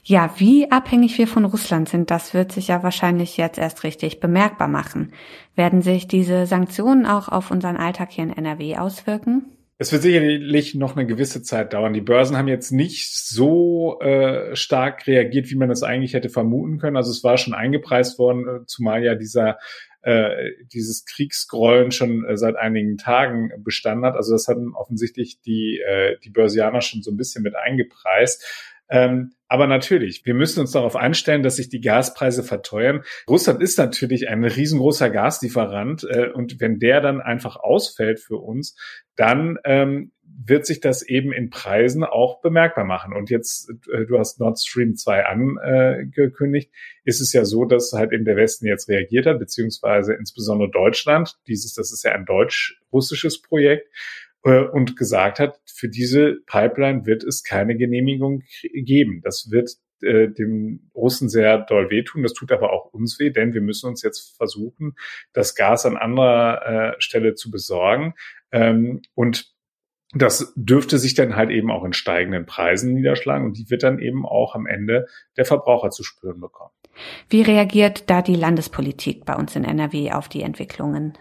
Ja, 0.03 0.33
wie 0.37 0.69
abhängig 0.69 1.17
wir 1.17 1.27
von 1.27 1.45
Russland 1.45 1.87
sind, 1.87 2.11
das 2.11 2.33
wird 2.33 2.51
sich 2.51 2.67
ja 2.67 2.83
wahrscheinlich 2.83 3.37
jetzt 3.37 3.57
erst 3.57 3.85
richtig 3.85 4.19
bemerkbar 4.19 4.67
machen. 4.67 5.13
Werden 5.55 5.81
sich 5.81 6.09
diese 6.09 6.45
Sanktionen 6.45 7.05
auch 7.05 7.29
auf 7.29 7.51
unseren 7.51 7.77
Alltag 7.77 8.11
hier 8.11 8.25
in 8.25 8.33
NRW 8.33 8.75
auswirken? 8.75 9.45
Es 9.81 9.91
wird 9.91 10.03
sicherlich 10.03 10.75
noch 10.75 10.95
eine 10.95 11.07
gewisse 11.07 11.41
Zeit 11.41 11.73
dauern. 11.73 11.93
Die 11.93 12.01
Börsen 12.01 12.37
haben 12.37 12.47
jetzt 12.47 12.69
nicht 12.69 13.17
so 13.17 13.99
äh, 13.99 14.55
stark 14.55 15.07
reagiert, 15.07 15.49
wie 15.49 15.55
man 15.55 15.69
das 15.69 15.81
eigentlich 15.81 16.13
hätte 16.13 16.29
vermuten 16.29 16.77
können. 16.77 16.97
Also 16.97 17.09
es 17.09 17.23
war 17.23 17.35
schon 17.39 17.55
eingepreist 17.55 18.19
worden, 18.19 18.47
äh, 18.47 18.65
zumal 18.67 19.03
ja 19.03 19.15
dieser 19.15 19.57
äh, 20.03 20.51
dieses 20.71 21.05
Kriegsgrollen 21.05 21.89
schon 21.91 22.25
äh, 22.25 22.37
seit 22.37 22.57
einigen 22.57 22.97
Tagen 22.97 23.51
bestanden 23.63 24.05
hat. 24.05 24.13
Also 24.13 24.33
das 24.33 24.47
hatten 24.47 24.75
offensichtlich 24.75 25.41
die, 25.41 25.79
äh, 25.79 26.17
die 26.23 26.29
Börsianer 26.29 26.81
schon 26.81 27.01
so 27.01 27.09
ein 27.09 27.17
bisschen 27.17 27.41
mit 27.41 27.55
eingepreist. 27.55 28.70
Ähm, 28.91 29.31
aber 29.47 29.67
natürlich, 29.67 30.25
wir 30.25 30.33
müssen 30.33 30.59
uns 30.59 30.71
darauf 30.71 30.95
einstellen, 30.95 31.43
dass 31.43 31.55
sich 31.55 31.69
die 31.69 31.81
Gaspreise 31.81 32.43
verteuern. 32.43 33.03
Russland 33.27 33.61
ist 33.61 33.77
natürlich 33.77 34.29
ein 34.29 34.43
riesengroßer 34.43 35.09
Gaslieferant 35.09 36.05
äh, 36.09 36.29
und 36.29 36.59
wenn 36.59 36.77
der 36.77 37.01
dann 37.01 37.21
einfach 37.21 37.55
ausfällt 37.55 38.19
für 38.19 38.37
uns, 38.37 38.75
dann 39.15 39.57
ähm, 39.63 40.11
wird 40.23 40.65
sich 40.65 40.79
das 40.79 41.03
eben 41.03 41.31
in 41.31 41.49
Preisen 41.49 42.03
auch 42.03 42.41
bemerkbar 42.41 42.85
machen. 42.85 43.13
Und 43.13 43.29
jetzt, 43.29 43.69
äh, 43.91 44.05
du 44.05 44.17
hast 44.17 44.39
Nord 44.39 44.59
Stream 44.59 44.95
2 44.95 45.25
angekündigt, 45.25 46.71
ist 47.03 47.21
es 47.21 47.31
ja 47.33 47.45
so, 47.45 47.65
dass 47.65 47.93
halt 47.93 48.11
in 48.11 48.25
der 48.25 48.35
Westen 48.35 48.65
jetzt 48.65 48.89
reagiert 48.89 49.25
hat, 49.25 49.39
beziehungsweise 49.39 50.13
insbesondere 50.13 50.69
Deutschland. 50.69 51.37
Dieses, 51.47 51.73
das 51.73 51.91
ist 51.91 52.03
ja 52.03 52.11
ein 52.11 52.25
deutsch-russisches 52.25 53.41
Projekt 53.41 53.87
äh, 54.43 54.63
und 54.63 54.95
gesagt 54.97 55.39
hat, 55.39 55.59
für 55.65 55.89
diese 55.89 56.37
Pipeline 56.45 57.05
wird 57.05 57.23
es 57.23 57.43
keine 57.43 57.75
Genehmigung 57.75 58.43
geben. 58.73 59.21
Das 59.23 59.49
wird 59.51 59.71
äh, 60.01 60.29
dem 60.29 60.89
Russen 60.95 61.29
sehr 61.29 61.59
doll 61.59 61.89
wehtun. 61.89 62.23
Das 62.23 62.33
tut 62.33 62.51
aber 62.51 62.73
auch 62.73 62.93
uns 62.93 63.19
weh, 63.19 63.29
denn 63.29 63.53
wir 63.53 63.61
müssen 63.61 63.87
uns 63.87 64.01
jetzt 64.01 64.35
versuchen, 64.35 64.95
das 65.33 65.55
Gas 65.55 65.85
an 65.85 65.97
anderer 65.97 66.95
äh, 66.95 67.01
Stelle 67.01 67.35
zu 67.35 67.51
besorgen. 67.51 68.13
Ähm, 68.51 69.01
und 69.13 69.51
das 70.13 70.53
dürfte 70.55 70.97
sich 70.97 71.13
dann 71.13 71.35
halt 71.35 71.51
eben 71.51 71.71
auch 71.71 71.85
in 71.85 71.93
steigenden 71.93 72.45
Preisen 72.45 72.93
niederschlagen 72.93 73.45
und 73.45 73.57
die 73.57 73.69
wird 73.69 73.83
dann 73.83 73.99
eben 73.99 74.25
auch 74.25 74.55
am 74.55 74.65
Ende 74.65 75.07
der 75.37 75.45
Verbraucher 75.45 75.89
zu 75.89 76.03
spüren 76.03 76.41
bekommen. 76.41 76.71
Wie 77.29 77.41
reagiert 77.41 78.09
da 78.09 78.21
die 78.21 78.35
Landespolitik 78.35 79.23
bei 79.23 79.35
uns 79.35 79.55
in 79.55 79.63
NRW 79.63 80.11
auf 80.11 80.27
die 80.27 80.41
Entwicklungen? 80.41 81.17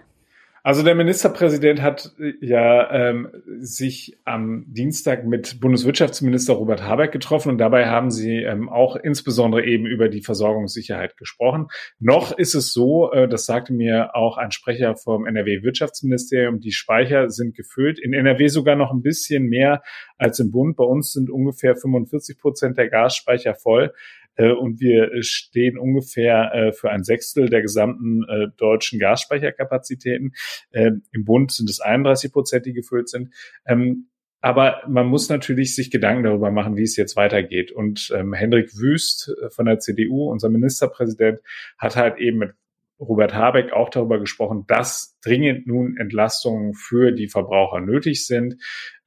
Also 0.62 0.82
der 0.82 0.94
Ministerpräsident 0.94 1.80
hat 1.80 2.12
äh, 2.18 2.34
ja 2.40 2.90
ähm, 2.90 3.28
sich 3.60 4.18
am 4.24 4.64
Dienstag 4.68 5.24
mit 5.24 5.60
Bundeswirtschaftsminister 5.60 6.52
Robert 6.52 6.82
Habeck 6.82 7.12
getroffen 7.12 7.50
und 7.50 7.58
dabei 7.58 7.86
haben 7.86 8.10
sie 8.10 8.42
ähm, 8.42 8.68
auch 8.68 8.96
insbesondere 8.96 9.64
eben 9.64 9.86
über 9.86 10.08
die 10.08 10.22
Versorgungssicherheit 10.22 11.16
gesprochen. 11.16 11.68
Noch 11.98 12.36
ist 12.36 12.54
es 12.54 12.72
so, 12.72 13.10
äh, 13.12 13.26
das 13.26 13.46
sagte 13.46 13.72
mir 13.72 14.14
auch 14.14 14.36
ein 14.36 14.50
Sprecher 14.50 14.96
vom 14.96 15.26
NRW-Wirtschaftsministerium, 15.26 16.60
die 16.60 16.72
Speicher 16.72 17.30
sind 17.30 17.56
gefüllt. 17.56 17.98
In 17.98 18.12
NRW 18.12 18.48
sogar 18.48 18.76
noch 18.76 18.92
ein 18.92 19.02
bisschen 19.02 19.44
mehr 19.44 19.82
als 20.18 20.38
im 20.40 20.50
Bund. 20.50 20.76
Bei 20.76 20.84
uns 20.84 21.12
sind 21.12 21.30
ungefähr 21.30 21.74
45 21.74 22.38
Prozent 22.38 22.76
der 22.76 22.90
Gasspeicher 22.90 23.54
voll. 23.54 23.92
Äh, 24.40 24.52
und 24.52 24.80
wir 24.80 25.22
stehen 25.22 25.78
ungefähr 25.78 26.54
äh, 26.54 26.72
für 26.72 26.90
ein 26.90 27.04
Sechstel 27.04 27.50
der 27.50 27.62
gesamten 27.62 28.24
äh, 28.28 28.46
deutschen 28.56 28.98
Gasspeicherkapazitäten. 28.98 30.32
Ähm, 30.72 31.02
Im 31.12 31.24
Bund 31.24 31.52
sind 31.52 31.68
es 31.68 31.80
31 31.80 32.32
Prozent, 32.32 32.66
die 32.66 32.72
gefüllt 32.72 33.08
sind. 33.08 33.34
Ähm, 33.66 34.06
aber 34.42 34.80
man 34.88 35.06
muss 35.06 35.28
natürlich 35.28 35.74
sich 35.74 35.90
Gedanken 35.90 36.24
darüber 36.24 36.50
machen, 36.50 36.74
wie 36.78 36.82
es 36.82 36.96
jetzt 36.96 37.14
weitergeht. 37.14 37.72
Und 37.72 38.10
ähm, 38.16 38.32
Hendrik 38.32 38.74
Wüst 38.74 39.34
von 39.50 39.66
der 39.66 39.80
CDU, 39.80 40.30
unser 40.30 40.48
Ministerpräsident, 40.48 41.40
hat 41.76 41.96
halt 41.96 42.16
eben 42.16 42.38
mit 42.38 42.52
Robert 43.00 43.34
Habeck 43.34 43.72
auch 43.72 43.88
darüber 43.88 44.20
gesprochen, 44.20 44.64
dass 44.68 45.18
dringend 45.24 45.66
nun 45.66 45.96
Entlastungen 45.96 46.74
für 46.74 47.12
die 47.12 47.28
Verbraucher 47.28 47.80
nötig 47.80 48.26
sind. 48.26 48.56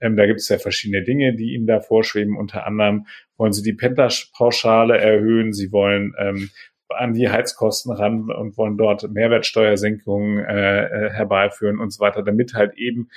Ähm, 0.01 0.15
da 0.15 0.25
gibt 0.25 0.39
es 0.39 0.50
ja 0.50 0.57
verschiedene 0.57 1.03
Dinge, 1.03 1.35
die 1.35 1.53
ihm 1.53 1.67
da 1.67 1.79
vorschweben. 1.79 2.35
Unter 2.35 2.65
anderem 2.65 3.05
wollen 3.38 3.53
sie 3.53 3.63
die 3.63 3.73
Pendlerpauschale 3.73 4.97
erhöhen, 4.97 5.53
sie 5.53 5.71
wollen 5.71 6.13
ähm, 6.17 6.50
an 6.89 7.13
die 7.13 7.29
Heizkosten 7.29 7.91
ran 7.91 8.29
und 8.29 8.57
wollen 8.57 8.77
dort 8.77 9.09
Mehrwertsteuersenkungen 9.09 10.43
äh, 10.45 10.85
äh 10.85 11.09
herbeiführen 11.12 11.79
und 11.79 11.91
so 11.91 12.01
weiter, 12.01 12.23
damit 12.23 12.53
halt 12.53 12.77
eben 12.77 13.09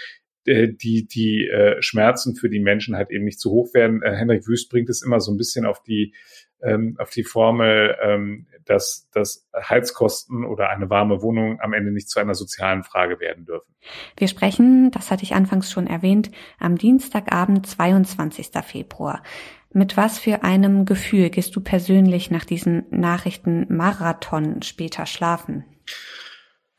äh, 0.46 0.68
die, 0.68 1.06
die 1.06 1.48
äh, 1.48 1.82
Schmerzen 1.82 2.36
für 2.36 2.48
die 2.48 2.60
Menschen 2.60 2.96
halt 2.96 3.10
eben 3.10 3.24
nicht 3.24 3.40
zu 3.40 3.50
hoch 3.50 3.74
werden. 3.74 4.02
Äh, 4.02 4.14
Henrik 4.14 4.46
Wüst 4.46 4.70
bringt 4.70 4.88
es 4.88 5.02
immer 5.02 5.20
so 5.20 5.32
ein 5.32 5.36
bisschen 5.36 5.66
auf 5.66 5.82
die 5.82 6.14
ähm, 6.62 6.96
auf 6.98 7.10
die 7.10 7.24
Formel, 7.24 7.96
ähm, 8.02 8.46
dass, 8.64 9.08
dass 9.12 9.48
Heizkosten 9.54 10.44
oder 10.44 10.70
eine 10.70 10.90
warme 10.90 11.22
Wohnung 11.22 11.60
am 11.60 11.72
Ende 11.72 11.92
nicht 11.92 12.08
zu 12.08 12.18
einer 12.18 12.34
sozialen 12.34 12.82
Frage 12.82 13.20
werden 13.20 13.44
dürfen. 13.44 13.74
Wir 14.16 14.28
sprechen, 14.28 14.90
das 14.90 15.10
hatte 15.10 15.22
ich 15.22 15.34
anfangs 15.34 15.70
schon 15.70 15.86
erwähnt, 15.86 16.30
am 16.58 16.76
Dienstagabend, 16.76 17.66
22. 17.66 18.48
Februar. 18.64 19.22
Mit 19.72 19.96
was 19.96 20.18
für 20.18 20.42
einem 20.42 20.84
Gefühl 20.84 21.30
gehst 21.30 21.54
du 21.54 21.60
persönlich 21.60 22.30
nach 22.30 22.44
diesen 22.44 22.86
Nachrichten 22.90 23.66
Marathon 23.68 24.62
später 24.62 25.06
schlafen? 25.06 25.64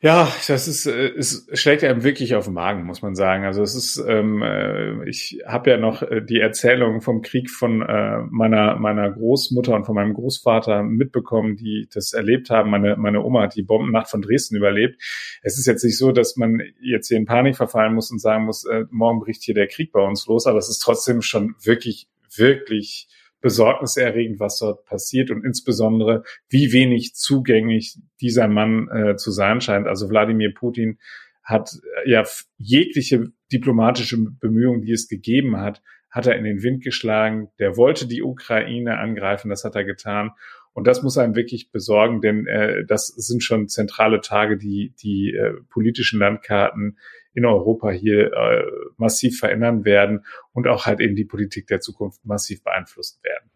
Ja, 0.00 0.32
das 0.46 0.68
ist, 0.68 0.86
äh, 0.86 1.08
es 1.16 1.48
schlägt 1.54 1.82
einem 1.82 2.04
wirklich 2.04 2.36
auf 2.36 2.44
den 2.44 2.54
Magen, 2.54 2.84
muss 2.84 3.02
man 3.02 3.16
sagen. 3.16 3.44
Also 3.44 3.62
es 3.62 3.74
ist, 3.74 3.96
ähm, 4.06 4.42
äh, 4.42 5.08
ich 5.08 5.40
habe 5.44 5.70
ja 5.70 5.76
noch 5.76 6.02
äh, 6.02 6.22
die 6.22 6.38
Erzählung 6.38 7.00
vom 7.00 7.20
Krieg 7.20 7.50
von 7.50 7.82
äh, 7.82 8.18
meiner 8.30 8.76
meiner 8.76 9.10
Großmutter 9.10 9.74
und 9.74 9.86
von 9.86 9.96
meinem 9.96 10.14
Großvater 10.14 10.84
mitbekommen, 10.84 11.56
die 11.56 11.88
das 11.92 12.12
erlebt 12.12 12.48
haben. 12.48 12.70
Meine 12.70 12.96
meine 12.96 13.24
Oma 13.24 13.42
hat 13.42 13.56
die 13.56 13.64
Bombennacht 13.64 14.08
von 14.08 14.22
Dresden 14.22 14.54
überlebt. 14.54 15.02
Es 15.42 15.58
ist 15.58 15.66
jetzt 15.66 15.82
nicht 15.82 15.98
so, 15.98 16.12
dass 16.12 16.36
man 16.36 16.60
jetzt 16.80 17.08
hier 17.08 17.16
in 17.16 17.26
Panik 17.26 17.56
verfallen 17.56 17.94
muss 17.94 18.12
und 18.12 18.20
sagen 18.20 18.44
muss, 18.44 18.64
äh, 18.66 18.84
morgen 18.90 19.18
bricht 19.18 19.42
hier 19.42 19.54
der 19.54 19.66
Krieg 19.66 19.90
bei 19.90 20.00
uns 20.00 20.28
los, 20.28 20.46
aber 20.46 20.58
es 20.58 20.68
ist 20.68 20.78
trotzdem 20.78 21.22
schon 21.22 21.56
wirklich 21.64 22.06
wirklich 22.36 23.08
besorgniserregend, 23.40 24.40
was 24.40 24.58
dort 24.58 24.84
passiert 24.84 25.30
und 25.30 25.44
insbesondere, 25.44 26.24
wie 26.48 26.72
wenig 26.72 27.14
zugänglich 27.14 27.98
dieser 28.20 28.48
Mann 28.48 28.88
äh, 28.88 29.16
zu 29.16 29.30
sein 29.30 29.60
scheint. 29.60 29.86
Also 29.86 30.08
Wladimir 30.08 30.52
Putin 30.54 30.98
hat 31.42 31.70
äh, 32.04 32.10
ja 32.10 32.24
jegliche 32.56 33.32
diplomatische 33.52 34.18
Bemühungen, 34.18 34.82
die 34.82 34.92
es 34.92 35.08
gegeben 35.08 35.58
hat, 35.58 35.82
hat 36.10 36.26
er 36.26 36.36
in 36.36 36.44
den 36.44 36.62
Wind 36.62 36.82
geschlagen. 36.82 37.48
Der 37.58 37.76
wollte 37.76 38.06
die 38.06 38.22
Ukraine 38.22 38.98
angreifen, 38.98 39.50
das 39.50 39.64
hat 39.64 39.74
er 39.76 39.84
getan. 39.84 40.32
Und 40.72 40.86
das 40.86 41.02
muss 41.02 41.18
einem 41.18 41.34
wirklich 41.34 41.72
besorgen, 41.72 42.20
denn 42.20 42.46
äh, 42.46 42.84
das 42.86 43.08
sind 43.08 43.42
schon 43.42 43.68
zentrale 43.68 44.20
Tage, 44.20 44.56
die 44.56 44.94
die 45.02 45.34
äh, 45.34 45.54
politischen 45.70 46.20
Landkarten 46.20 46.98
in 47.38 47.46
Europa 47.46 47.90
hier 47.90 48.32
äh, 48.32 48.64
massiv 48.96 49.38
verändern 49.38 49.84
werden 49.84 50.24
und 50.52 50.66
auch 50.66 50.86
halt 50.86 51.00
eben 51.00 51.14
die 51.14 51.24
Politik 51.24 51.68
der 51.68 51.80
Zukunft 51.80 52.24
massiv 52.24 52.62
beeinflussen 52.64 53.20
werden. 53.22 53.50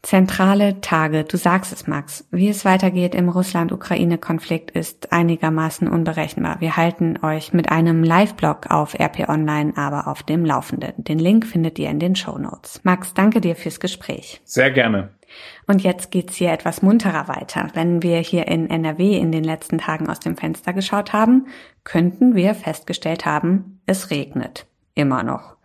Zentrale 0.00 0.80
Tage, 0.80 1.24
du 1.24 1.36
sagst 1.36 1.74
es, 1.74 1.86
Max. 1.86 2.26
Wie 2.30 2.48
es 2.48 2.64
weitergeht 2.64 3.14
im 3.14 3.28
Russland-Ukraine-Konflikt 3.28 4.70
ist 4.70 5.12
einigermaßen 5.12 5.88
unberechenbar. 5.88 6.62
Wir 6.62 6.78
halten 6.78 7.18
euch 7.22 7.52
mit 7.52 7.70
einem 7.70 8.02
Live-Blog 8.02 8.70
auf 8.70 8.98
RP 8.98 9.28
Online 9.28 9.74
aber 9.76 10.08
auf 10.08 10.22
dem 10.22 10.46
Laufenden. 10.46 10.92
Den 10.96 11.18
Link 11.18 11.46
findet 11.46 11.78
ihr 11.78 11.90
in 11.90 11.98
den 11.98 12.16
Show 12.16 12.38
Notes. 12.38 12.80
Max, 12.82 13.12
danke 13.12 13.42
dir 13.42 13.56
fürs 13.56 13.78
Gespräch. 13.78 14.40
Sehr 14.44 14.70
gerne. 14.70 15.10
Und 15.66 15.82
jetzt 15.82 16.10
geht's 16.10 16.36
hier 16.36 16.52
etwas 16.52 16.82
munterer 16.82 17.28
weiter. 17.28 17.68
Wenn 17.74 18.02
wir 18.02 18.18
hier 18.18 18.48
in 18.48 18.68
NRW 18.68 19.16
in 19.16 19.32
den 19.32 19.44
letzten 19.44 19.78
Tagen 19.78 20.08
aus 20.08 20.20
dem 20.20 20.36
Fenster 20.36 20.72
geschaut 20.72 21.12
haben, 21.12 21.46
könnten 21.84 22.34
wir 22.34 22.54
festgestellt 22.54 23.26
haben, 23.26 23.80
es 23.86 24.10
regnet. 24.10 24.66
Immer 24.94 25.22
noch. 25.22 25.56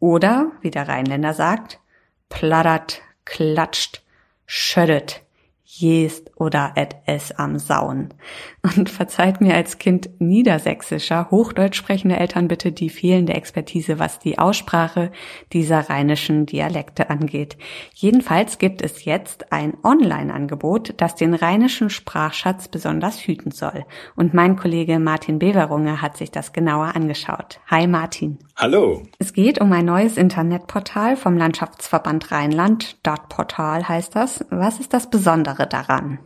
Oder, 0.00 0.52
wie 0.60 0.70
der 0.70 0.88
Rheinländer 0.88 1.34
sagt, 1.34 1.80
plattert, 2.28 3.02
klatscht, 3.24 4.02
schüttet 4.46 5.22
jest 5.70 6.30
oder 6.36 6.72
et 6.76 6.96
es 7.04 7.30
am 7.32 7.58
Sauen. 7.58 8.14
Und 8.62 8.88
verzeiht 8.88 9.42
mir 9.42 9.54
als 9.54 9.76
Kind 9.76 10.08
niedersächsischer, 10.18 11.30
hochdeutsch 11.30 11.76
sprechende 11.76 12.16
Eltern 12.16 12.48
bitte 12.48 12.72
die 12.72 12.88
fehlende 12.88 13.34
Expertise, 13.34 13.98
was 13.98 14.18
die 14.18 14.38
Aussprache 14.38 15.12
dieser 15.52 15.90
rheinischen 15.90 16.46
Dialekte 16.46 17.10
angeht. 17.10 17.58
Jedenfalls 17.92 18.56
gibt 18.56 18.80
es 18.80 19.04
jetzt 19.04 19.52
ein 19.52 19.74
Online-Angebot, 19.84 20.94
das 20.96 21.16
den 21.16 21.34
rheinischen 21.34 21.90
Sprachschatz 21.90 22.68
besonders 22.68 23.20
hüten 23.20 23.50
soll. 23.50 23.84
Und 24.16 24.32
mein 24.32 24.56
Kollege 24.56 24.98
Martin 24.98 25.38
Beverunge 25.38 26.00
hat 26.00 26.16
sich 26.16 26.30
das 26.30 26.54
genauer 26.54 26.96
angeschaut. 26.96 27.60
Hi 27.66 27.86
Martin. 27.86 28.38
Hallo. 28.56 29.02
Es 29.18 29.34
geht 29.34 29.60
um 29.60 29.70
ein 29.72 29.84
neues 29.84 30.16
Internetportal 30.16 31.16
vom 31.16 31.36
Landschaftsverband 31.36 32.32
Rheinland. 32.32 32.96
Dot 33.06 33.28
Portal 33.28 33.86
heißt 33.86 34.16
das. 34.16 34.44
Was 34.50 34.80
ist 34.80 34.94
das 34.94 35.10
Besondere? 35.10 35.57
Besondere 35.58 35.68
daran? 35.68 36.18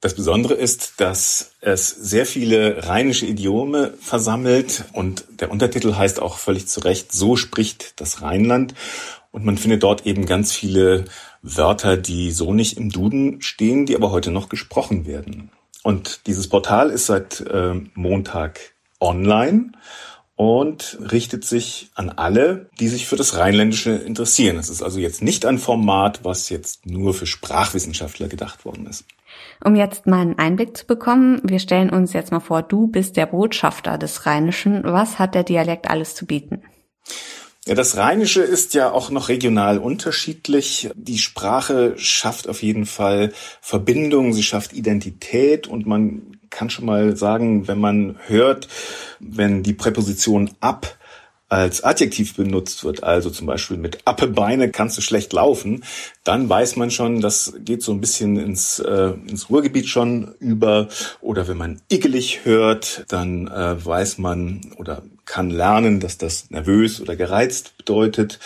Das 0.00 0.14
Besondere 0.14 0.54
ist, 0.54 1.00
dass 1.00 1.52
es 1.60 1.88
sehr 1.88 2.26
viele 2.26 2.86
rheinische 2.86 3.26
Idiome 3.26 3.94
versammelt 4.00 4.84
und 4.92 5.24
der 5.40 5.50
Untertitel 5.50 5.94
heißt 5.94 6.20
auch 6.20 6.36
völlig 6.36 6.66
zu 6.66 6.80
Recht, 6.80 7.12
so 7.12 7.36
spricht 7.36 8.00
das 8.00 8.20
Rheinland. 8.20 8.74
Und 9.30 9.44
man 9.44 9.56
findet 9.56 9.82
dort 9.82 10.06
eben 10.06 10.26
ganz 10.26 10.52
viele 10.52 11.06
Wörter, 11.42 11.96
die 11.96 12.30
so 12.30 12.52
nicht 12.52 12.76
im 12.76 12.90
Duden 12.90 13.42
stehen, 13.42 13.84
die 13.86 13.96
aber 13.96 14.10
heute 14.10 14.30
noch 14.30 14.48
gesprochen 14.48 15.06
werden. 15.06 15.50
Und 15.82 16.26
dieses 16.26 16.48
Portal 16.48 16.90
ist 16.90 17.06
seit 17.06 17.40
äh, 17.40 17.74
Montag 17.94 18.60
online 19.00 19.72
und 20.36 20.98
richtet 21.00 21.44
sich 21.44 21.90
an 21.94 22.10
alle, 22.10 22.68
die 22.80 22.88
sich 22.88 23.06
für 23.06 23.16
das 23.16 23.36
Rheinländische 23.36 23.92
interessieren. 23.92 24.58
Es 24.58 24.68
ist 24.68 24.82
also 24.82 24.98
jetzt 24.98 25.22
nicht 25.22 25.46
ein 25.46 25.58
Format, 25.58 26.24
was 26.24 26.48
jetzt 26.48 26.86
nur 26.86 27.14
für 27.14 27.26
Sprachwissenschaftler 27.26 28.28
gedacht 28.28 28.64
worden 28.64 28.86
ist. 28.86 29.04
Um 29.64 29.76
jetzt 29.76 30.06
mal 30.06 30.20
einen 30.20 30.38
Einblick 30.38 30.76
zu 30.76 30.86
bekommen, 30.86 31.40
wir 31.44 31.58
stellen 31.58 31.90
uns 31.90 32.12
jetzt 32.12 32.32
mal 32.32 32.40
vor, 32.40 32.62
du 32.62 32.88
bist 32.88 33.16
der 33.16 33.26
Botschafter 33.26 33.98
des 33.98 34.26
Rheinischen. 34.26 34.82
Was 34.84 35.18
hat 35.18 35.34
der 35.34 35.44
Dialekt 35.44 35.88
alles 35.88 36.14
zu 36.14 36.26
bieten? 36.26 36.62
Ja, 37.66 37.74
das 37.74 37.96
Rheinische 37.96 38.42
ist 38.42 38.74
ja 38.74 38.92
auch 38.92 39.08
noch 39.08 39.30
regional 39.30 39.78
unterschiedlich. 39.78 40.90
Die 40.94 41.18
Sprache 41.18 41.94
schafft 41.96 42.46
auf 42.46 42.62
jeden 42.62 42.84
Fall 42.84 43.32
Verbindung, 43.62 44.34
sie 44.34 44.42
schafft 44.42 44.74
Identität 44.74 45.66
und 45.66 45.86
man 45.86 46.38
kann 46.50 46.70
schon 46.70 46.86
mal 46.86 47.16
sagen, 47.16 47.68
wenn 47.68 47.78
man 47.78 48.16
hört, 48.26 48.68
wenn 49.20 49.62
die 49.62 49.74
Präposition 49.74 50.50
ab 50.60 50.98
als 51.54 51.84
Adjektiv 51.84 52.34
benutzt 52.34 52.82
wird, 52.84 53.04
also 53.04 53.30
zum 53.30 53.46
Beispiel 53.46 53.76
mit 53.76 53.98
Appebeine 54.06 54.70
kannst 54.70 54.96
du 54.98 55.02
schlecht 55.02 55.32
laufen, 55.32 55.84
dann 56.24 56.48
weiß 56.48 56.76
man 56.76 56.90
schon, 56.90 57.20
das 57.20 57.54
geht 57.60 57.82
so 57.82 57.92
ein 57.92 58.00
bisschen 58.00 58.36
ins, 58.36 58.80
äh, 58.80 59.12
ins 59.28 59.50
Ruhrgebiet 59.50 59.86
schon 59.86 60.34
über. 60.40 60.88
Oder 61.20 61.46
wenn 61.46 61.56
man 61.56 61.80
ickelig 61.88 62.44
hört, 62.44 63.04
dann 63.08 63.46
äh, 63.46 63.84
weiß 63.84 64.18
man 64.18 64.62
oder 64.78 65.02
kann 65.26 65.50
lernen, 65.50 66.00
dass 66.00 66.18
das 66.18 66.50
nervös 66.50 67.00
oder 67.00 67.14
gereizt 67.14 67.76
bedeutet. 67.76 68.40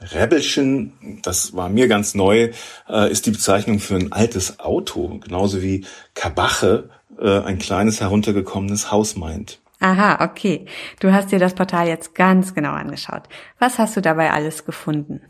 Rebelchen, 0.00 1.20
das 1.22 1.54
war 1.54 1.68
mir 1.68 1.88
ganz 1.88 2.14
neu, 2.14 2.50
äh, 2.88 3.10
ist 3.10 3.26
die 3.26 3.32
Bezeichnung 3.32 3.80
für 3.80 3.96
ein 3.96 4.12
altes 4.12 4.60
Auto, 4.60 5.18
genauso 5.18 5.62
wie 5.62 5.84
Kabache 6.14 6.90
äh, 7.18 7.40
ein 7.40 7.58
kleines 7.58 8.00
heruntergekommenes 8.00 8.90
Haus 8.90 9.16
meint. 9.16 9.60
Aha, 9.80 10.24
okay. 10.24 10.66
Du 11.00 11.12
hast 11.12 11.32
dir 11.32 11.38
das 11.38 11.54
Portal 11.54 11.88
jetzt 11.88 12.14
ganz 12.14 12.54
genau 12.54 12.72
angeschaut. 12.72 13.24
Was 13.58 13.78
hast 13.78 13.96
du 13.96 14.00
dabei 14.00 14.30
alles 14.32 14.64
gefunden? 14.64 15.20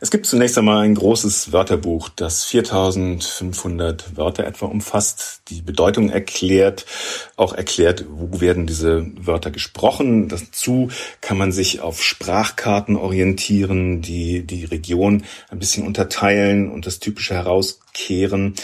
Es 0.00 0.10
gibt 0.10 0.26
zunächst 0.26 0.56
einmal 0.56 0.84
ein 0.84 0.94
großes 0.94 1.52
Wörterbuch, 1.52 2.08
das 2.08 2.44
4500 2.44 4.16
Wörter 4.16 4.44
etwa 4.44 4.66
umfasst, 4.66 5.42
die 5.48 5.62
Bedeutung 5.62 6.10
erklärt, 6.10 6.86
auch 7.36 7.52
erklärt, 7.52 8.04
wo 8.08 8.40
werden 8.40 8.66
diese 8.66 9.06
Wörter 9.16 9.50
gesprochen. 9.50 10.28
Dazu 10.28 10.90
kann 11.20 11.38
man 11.38 11.52
sich 11.52 11.80
auf 11.80 12.02
Sprachkarten 12.02 12.96
orientieren, 12.96 14.00
die 14.00 14.46
die 14.46 14.64
Region 14.64 15.24
ein 15.50 15.58
bisschen 15.58 15.86
unterteilen 15.86 16.70
und 16.70 16.86
das 16.86 17.00
Typische 17.00 17.34
herauskehren. 17.34 18.54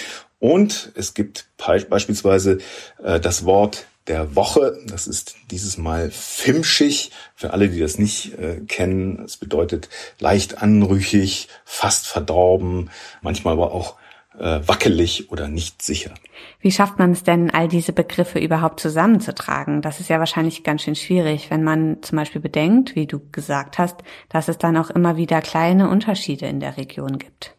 Und 0.41 0.91
es 0.97 1.15
gibt 1.15 1.47
beispielsweise 1.59 2.59
äh, 3.03 3.21
das 3.21 3.45
Wort 3.45 3.87
der 4.07 4.35
Woche. 4.35 4.77
Das 4.89 5.07
ist 5.07 5.37
dieses 5.51 5.77
Mal 5.79 6.11
Fimschig. 6.11 7.13
Für 7.37 7.53
alle, 7.53 7.69
die 7.69 7.79
das 7.79 7.99
nicht 7.99 8.39
äh, 8.39 8.61
kennen, 8.67 9.23
es 9.25 9.37
bedeutet 9.37 9.89
leicht 10.19 10.63
anrüchig, 10.63 11.49
fast 11.65 12.07
verdorben, 12.07 12.91
manchmal 13.23 13.53
aber 13.53 13.73
auch 13.73 13.97
äh, 14.39 14.61
wackelig 14.67 15.31
oder 15.31 15.49
nicht 15.49 15.83
sicher. 15.83 16.15
Wie 16.61 16.73
schafft 16.73 16.99
man 16.99 17.13
es 17.13 17.23
denn, 17.23 17.51
all 17.51 17.69
diese 17.69 17.93
Begriffe 17.93 18.39
überhaupt 18.39 18.81
zusammenzutragen? 18.81 19.83
Das 19.83 20.01
ist 20.01 20.09
ja 20.09 20.19
wahrscheinlich 20.19 20.65
ganz 20.65 20.83
schön 20.83 20.97
schwierig, 20.97 21.51
wenn 21.51 21.63
man 21.63 22.03
zum 22.03 22.17
Beispiel 22.17 22.41
bedenkt, 22.41 22.95
wie 22.97 23.07
du 23.07 23.21
gesagt 23.31 23.79
hast, 23.79 23.99
dass 24.31 24.49
es 24.49 24.57
dann 24.57 24.79
auch 24.79 24.89
immer 24.89 25.17
wieder 25.17 25.43
kleine 25.43 25.91
Unterschiede 25.91 26.47
in 26.47 26.61
der 26.61 26.79
Region 26.79 27.19
gibt. 27.19 27.55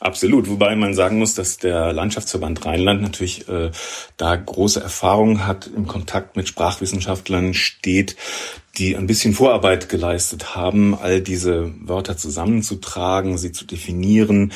Absolut, 0.00 0.48
wobei 0.48 0.76
man 0.76 0.94
sagen 0.94 1.18
muss, 1.18 1.34
dass 1.34 1.58
der 1.58 1.92
Landschaftsverband 1.92 2.64
Rheinland 2.64 3.02
natürlich 3.02 3.48
äh, 3.48 3.70
da 4.16 4.36
große 4.36 4.80
Erfahrung 4.80 5.46
hat, 5.46 5.66
im 5.66 5.86
Kontakt 5.86 6.36
mit 6.36 6.48
Sprachwissenschaftlern 6.48 7.54
steht, 7.54 8.16
die 8.76 8.96
ein 8.96 9.06
bisschen 9.06 9.34
Vorarbeit 9.34 9.88
geleistet 9.88 10.54
haben, 10.54 10.94
all 10.94 11.20
diese 11.20 11.72
Wörter 11.80 12.16
zusammenzutragen, 12.16 13.38
sie 13.38 13.52
zu 13.52 13.64
definieren. 13.64 14.52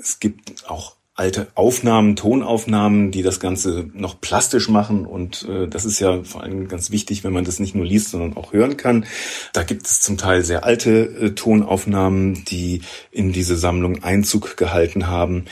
Es 0.00 0.20
gibt 0.20 0.68
auch 0.68 0.96
alte 1.22 1.46
Aufnahmen, 1.54 2.16
Tonaufnahmen, 2.16 3.12
die 3.12 3.22
das 3.22 3.38
Ganze 3.38 3.88
noch 3.94 4.20
plastisch 4.20 4.68
machen. 4.68 5.06
Und 5.06 5.48
äh, 5.48 5.68
das 5.68 5.84
ist 5.84 6.00
ja 6.00 6.24
vor 6.24 6.42
allem 6.42 6.66
ganz 6.66 6.90
wichtig, 6.90 7.22
wenn 7.22 7.32
man 7.32 7.44
das 7.44 7.60
nicht 7.60 7.76
nur 7.76 7.86
liest, 7.86 8.10
sondern 8.10 8.36
auch 8.36 8.52
hören 8.52 8.76
kann. 8.76 9.06
Da 9.52 9.62
gibt 9.62 9.86
es 9.86 10.00
zum 10.00 10.18
Teil 10.18 10.42
sehr 10.42 10.64
alte 10.64 10.90
äh, 10.90 11.30
Tonaufnahmen, 11.30 12.44
die 12.46 12.82
in 13.12 13.30
diese 13.30 13.56
Sammlung 13.56 14.02
Einzug 14.02 14.56
gehalten 14.56 15.06
haben. 15.06 15.44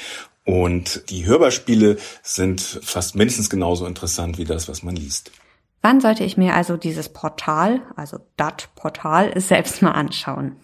Und 0.45 1.09
die 1.11 1.25
Hörbeispiele 1.25 1.99
sind 2.25 2.61
fast 2.61 3.15
mindestens 3.15 3.49
genauso 3.49 3.87
interessant 3.87 4.39
wie 4.39 4.45
das, 4.45 4.69
was 4.69 4.83
man 4.83 4.97
liest. 4.97 5.31
Wann 5.83 6.01
sollte 6.01 6.25
ich 6.25 6.37
mir 6.37 6.55
also 6.55 6.77
dieses 6.77 7.11
Portal, 7.11 7.81
also 7.95 8.19
dat 8.37 8.71
Portal, 8.75 9.41
selbst 9.41 9.83
mal 9.83 9.93
anschauen? 9.93 10.57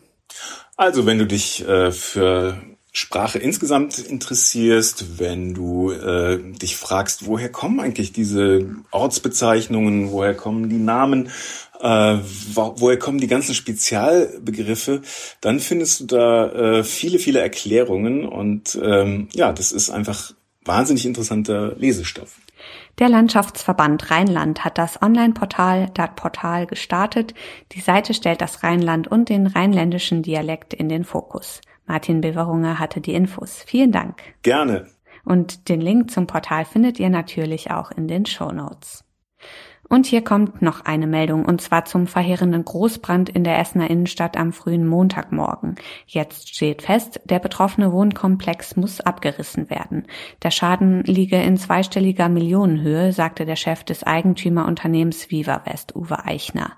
Also 0.77 1.07
wenn 1.07 1.19
du 1.19 1.27
dich 1.27 1.67
äh, 1.67 1.93
für 1.93 2.61
Sprache 2.97 3.39
insgesamt 3.39 3.99
interessierst, 3.99 5.19
wenn 5.19 5.53
du 5.53 5.91
äh, 5.91 6.39
dich 6.53 6.79
fragst, 6.79 7.27
woher 7.27 7.51
kommen 7.51 7.79
eigentlich 7.79 8.11
diese 8.11 8.75
Ortsbezeichnungen, 8.91 10.13
woher 10.13 10.33
kommen 10.33 10.71
die 10.71 10.79
Namen, 10.79 11.29
äh, 11.79 12.17
wo, 12.55 12.75
woher 12.79 12.99
kommen 12.99 13.19
die 13.19 13.27
ganzen 13.27 13.55
Spezialbegriffe, 13.55 15.03
dann 15.43 15.61
findest 15.61 16.01
du 16.01 16.05
da 16.07 16.47
äh, 16.47 16.85
viele, 16.85 17.19
viele 17.19 17.41
Erklärungen 17.41 18.25
und 18.27 18.79
ähm, 18.83 19.29
ja, 19.35 19.53
das 19.53 19.73
ist 19.73 19.91
einfach 19.91 20.33
wahnsinnig 20.65 21.05
interessanter 21.05 21.77
Lesestoff. 21.77 22.37
Der 22.99 23.11
Landschaftsverband 23.11 24.11
Rheinland 24.11 24.65
hat 24.65 24.79
das 24.79 25.03
Online-Portal 25.03 25.91
Dat 25.93 26.17
Portal 26.17 26.67
gestartet. 26.67 27.35
Die 27.73 27.81
Seite 27.81 28.15
stellt 28.15 28.41
das 28.41 28.63
Rheinland 28.63 29.07
und 29.07 29.29
den 29.29 29.47
rheinländischen 29.47 30.23
Dialekt 30.23 30.73
in 30.73 30.89
den 30.89 31.05
Fokus. 31.05 31.61
Martin 31.87 32.21
Beverunger 32.21 32.79
hatte 32.79 33.01
die 33.01 33.15
Infos. 33.15 33.63
Vielen 33.67 33.93
Dank. 33.93 34.23
Gerne. 34.43 34.87
Und 35.25 35.69
den 35.69 35.81
Link 35.81 36.11
zum 36.11 36.27
Portal 36.27 36.65
findet 36.65 37.01
ihr 37.01 37.11
natürlich 37.11 37.71
auch 37.71 37.91
in 37.91 38.09
den 38.09 38.27
Show 38.27 38.53
Notes. 38.53 39.05
Und 39.89 40.07
hier 40.07 40.23
kommt 40.23 40.63
noch 40.63 40.85
eine 40.85 41.07
Meldung, 41.07 41.45
und 41.45 41.61
zwar 41.61 41.85
zum 41.85 42.09
verheerenden 42.09 42.65
Großbrand 42.65 43.29
in 43.29 43.45
der 43.45 43.59
Essener 43.59 43.89
Innenstadt 43.89 44.37
am 44.37 44.53
frühen 44.53 44.87
Montagmorgen. 44.87 45.77
Jetzt 46.07 46.49
steht 46.49 46.83
fest, 46.83 47.21
der 47.25 47.39
betroffene 47.39 47.93
Wohnkomplex 47.93 48.75
muss 48.77 49.01
abgerissen 49.01 49.71
werden. 49.71 50.07
Der 50.43 50.51
Schaden 50.51 51.05
liege 51.05 51.41
in 51.41 51.57
zweistelliger 51.57 52.29
Millionenhöhe, 52.29 53.13
sagte 53.13 53.47
der 53.47 53.57
Chef 53.57 53.85
des 53.85 54.03
Eigentümerunternehmens 54.03 55.31
Viva 55.31 55.63
West, 55.67 55.95
Uwe 55.95 56.25
Eichner. 56.25 56.73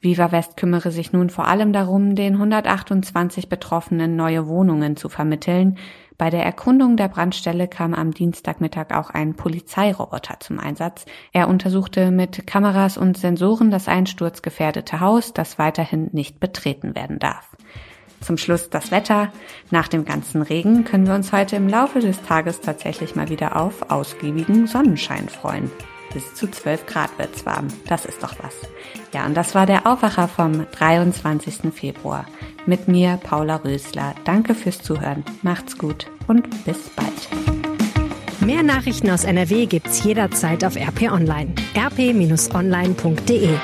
Viva 0.00 0.32
West 0.32 0.56
kümmere 0.56 0.90
sich 0.90 1.12
nun 1.12 1.28
vor 1.28 1.46
allem 1.46 1.74
darum, 1.74 2.14
den 2.14 2.34
128 2.34 3.50
Betroffenen 3.50 4.16
neue 4.16 4.46
Wohnungen 4.48 4.96
zu 4.96 5.10
vermitteln. 5.10 5.76
Bei 6.16 6.30
der 6.30 6.42
Erkundung 6.42 6.96
der 6.96 7.08
Brandstelle 7.08 7.68
kam 7.68 7.92
am 7.92 8.12
Dienstagmittag 8.12 8.94
auch 8.94 9.10
ein 9.10 9.34
Polizeiroboter 9.34 10.40
zum 10.40 10.58
Einsatz. 10.58 11.04
Er 11.32 11.48
untersuchte 11.48 12.10
mit 12.10 12.46
Kameras 12.46 12.96
und 12.96 13.18
Sensoren 13.18 13.70
das 13.70 13.88
einsturzgefährdete 13.88 15.00
Haus, 15.00 15.34
das 15.34 15.58
weiterhin 15.58 16.08
nicht 16.12 16.40
betreten 16.40 16.94
werden 16.94 17.18
darf. 17.18 17.48
Zum 18.20 18.38
Schluss 18.38 18.70
das 18.70 18.90
Wetter. 18.90 19.32
Nach 19.70 19.88
dem 19.88 20.04
ganzen 20.04 20.42
Regen 20.42 20.84
können 20.84 21.06
wir 21.06 21.14
uns 21.14 21.32
heute 21.32 21.56
im 21.56 21.68
Laufe 21.68 22.00
des 22.00 22.22
Tages 22.22 22.60
tatsächlich 22.60 23.16
mal 23.16 23.28
wieder 23.28 23.56
auf 23.56 23.90
ausgiebigen 23.90 24.66
Sonnenschein 24.66 25.28
freuen. 25.28 25.70
Bis 26.12 26.34
zu 26.34 26.50
12 26.50 26.86
Grad 26.86 27.18
wird's 27.18 27.46
warm. 27.46 27.68
Das 27.86 28.04
ist 28.04 28.22
doch 28.22 28.34
was. 28.42 28.54
Ja, 29.12 29.26
und 29.26 29.34
das 29.34 29.54
war 29.54 29.66
der 29.66 29.86
Aufwacher 29.86 30.28
vom 30.28 30.66
23. 30.72 31.72
Februar. 31.72 32.26
Mit 32.66 32.88
mir, 32.88 33.18
Paula 33.22 33.56
Rösler. 33.56 34.14
Danke 34.24 34.54
fürs 34.54 34.82
Zuhören. 34.82 35.24
Macht's 35.42 35.78
gut 35.78 36.06
und 36.26 36.64
bis 36.64 36.90
bald. 36.90 37.28
Mehr 38.40 38.62
Nachrichten 38.62 39.10
aus 39.10 39.24
NRW 39.24 39.66
gibt's 39.66 40.02
jederzeit 40.02 40.64
auf 40.64 40.76
RP 40.76 41.12
Online. 41.12 41.54
rp-online.de 41.76 43.58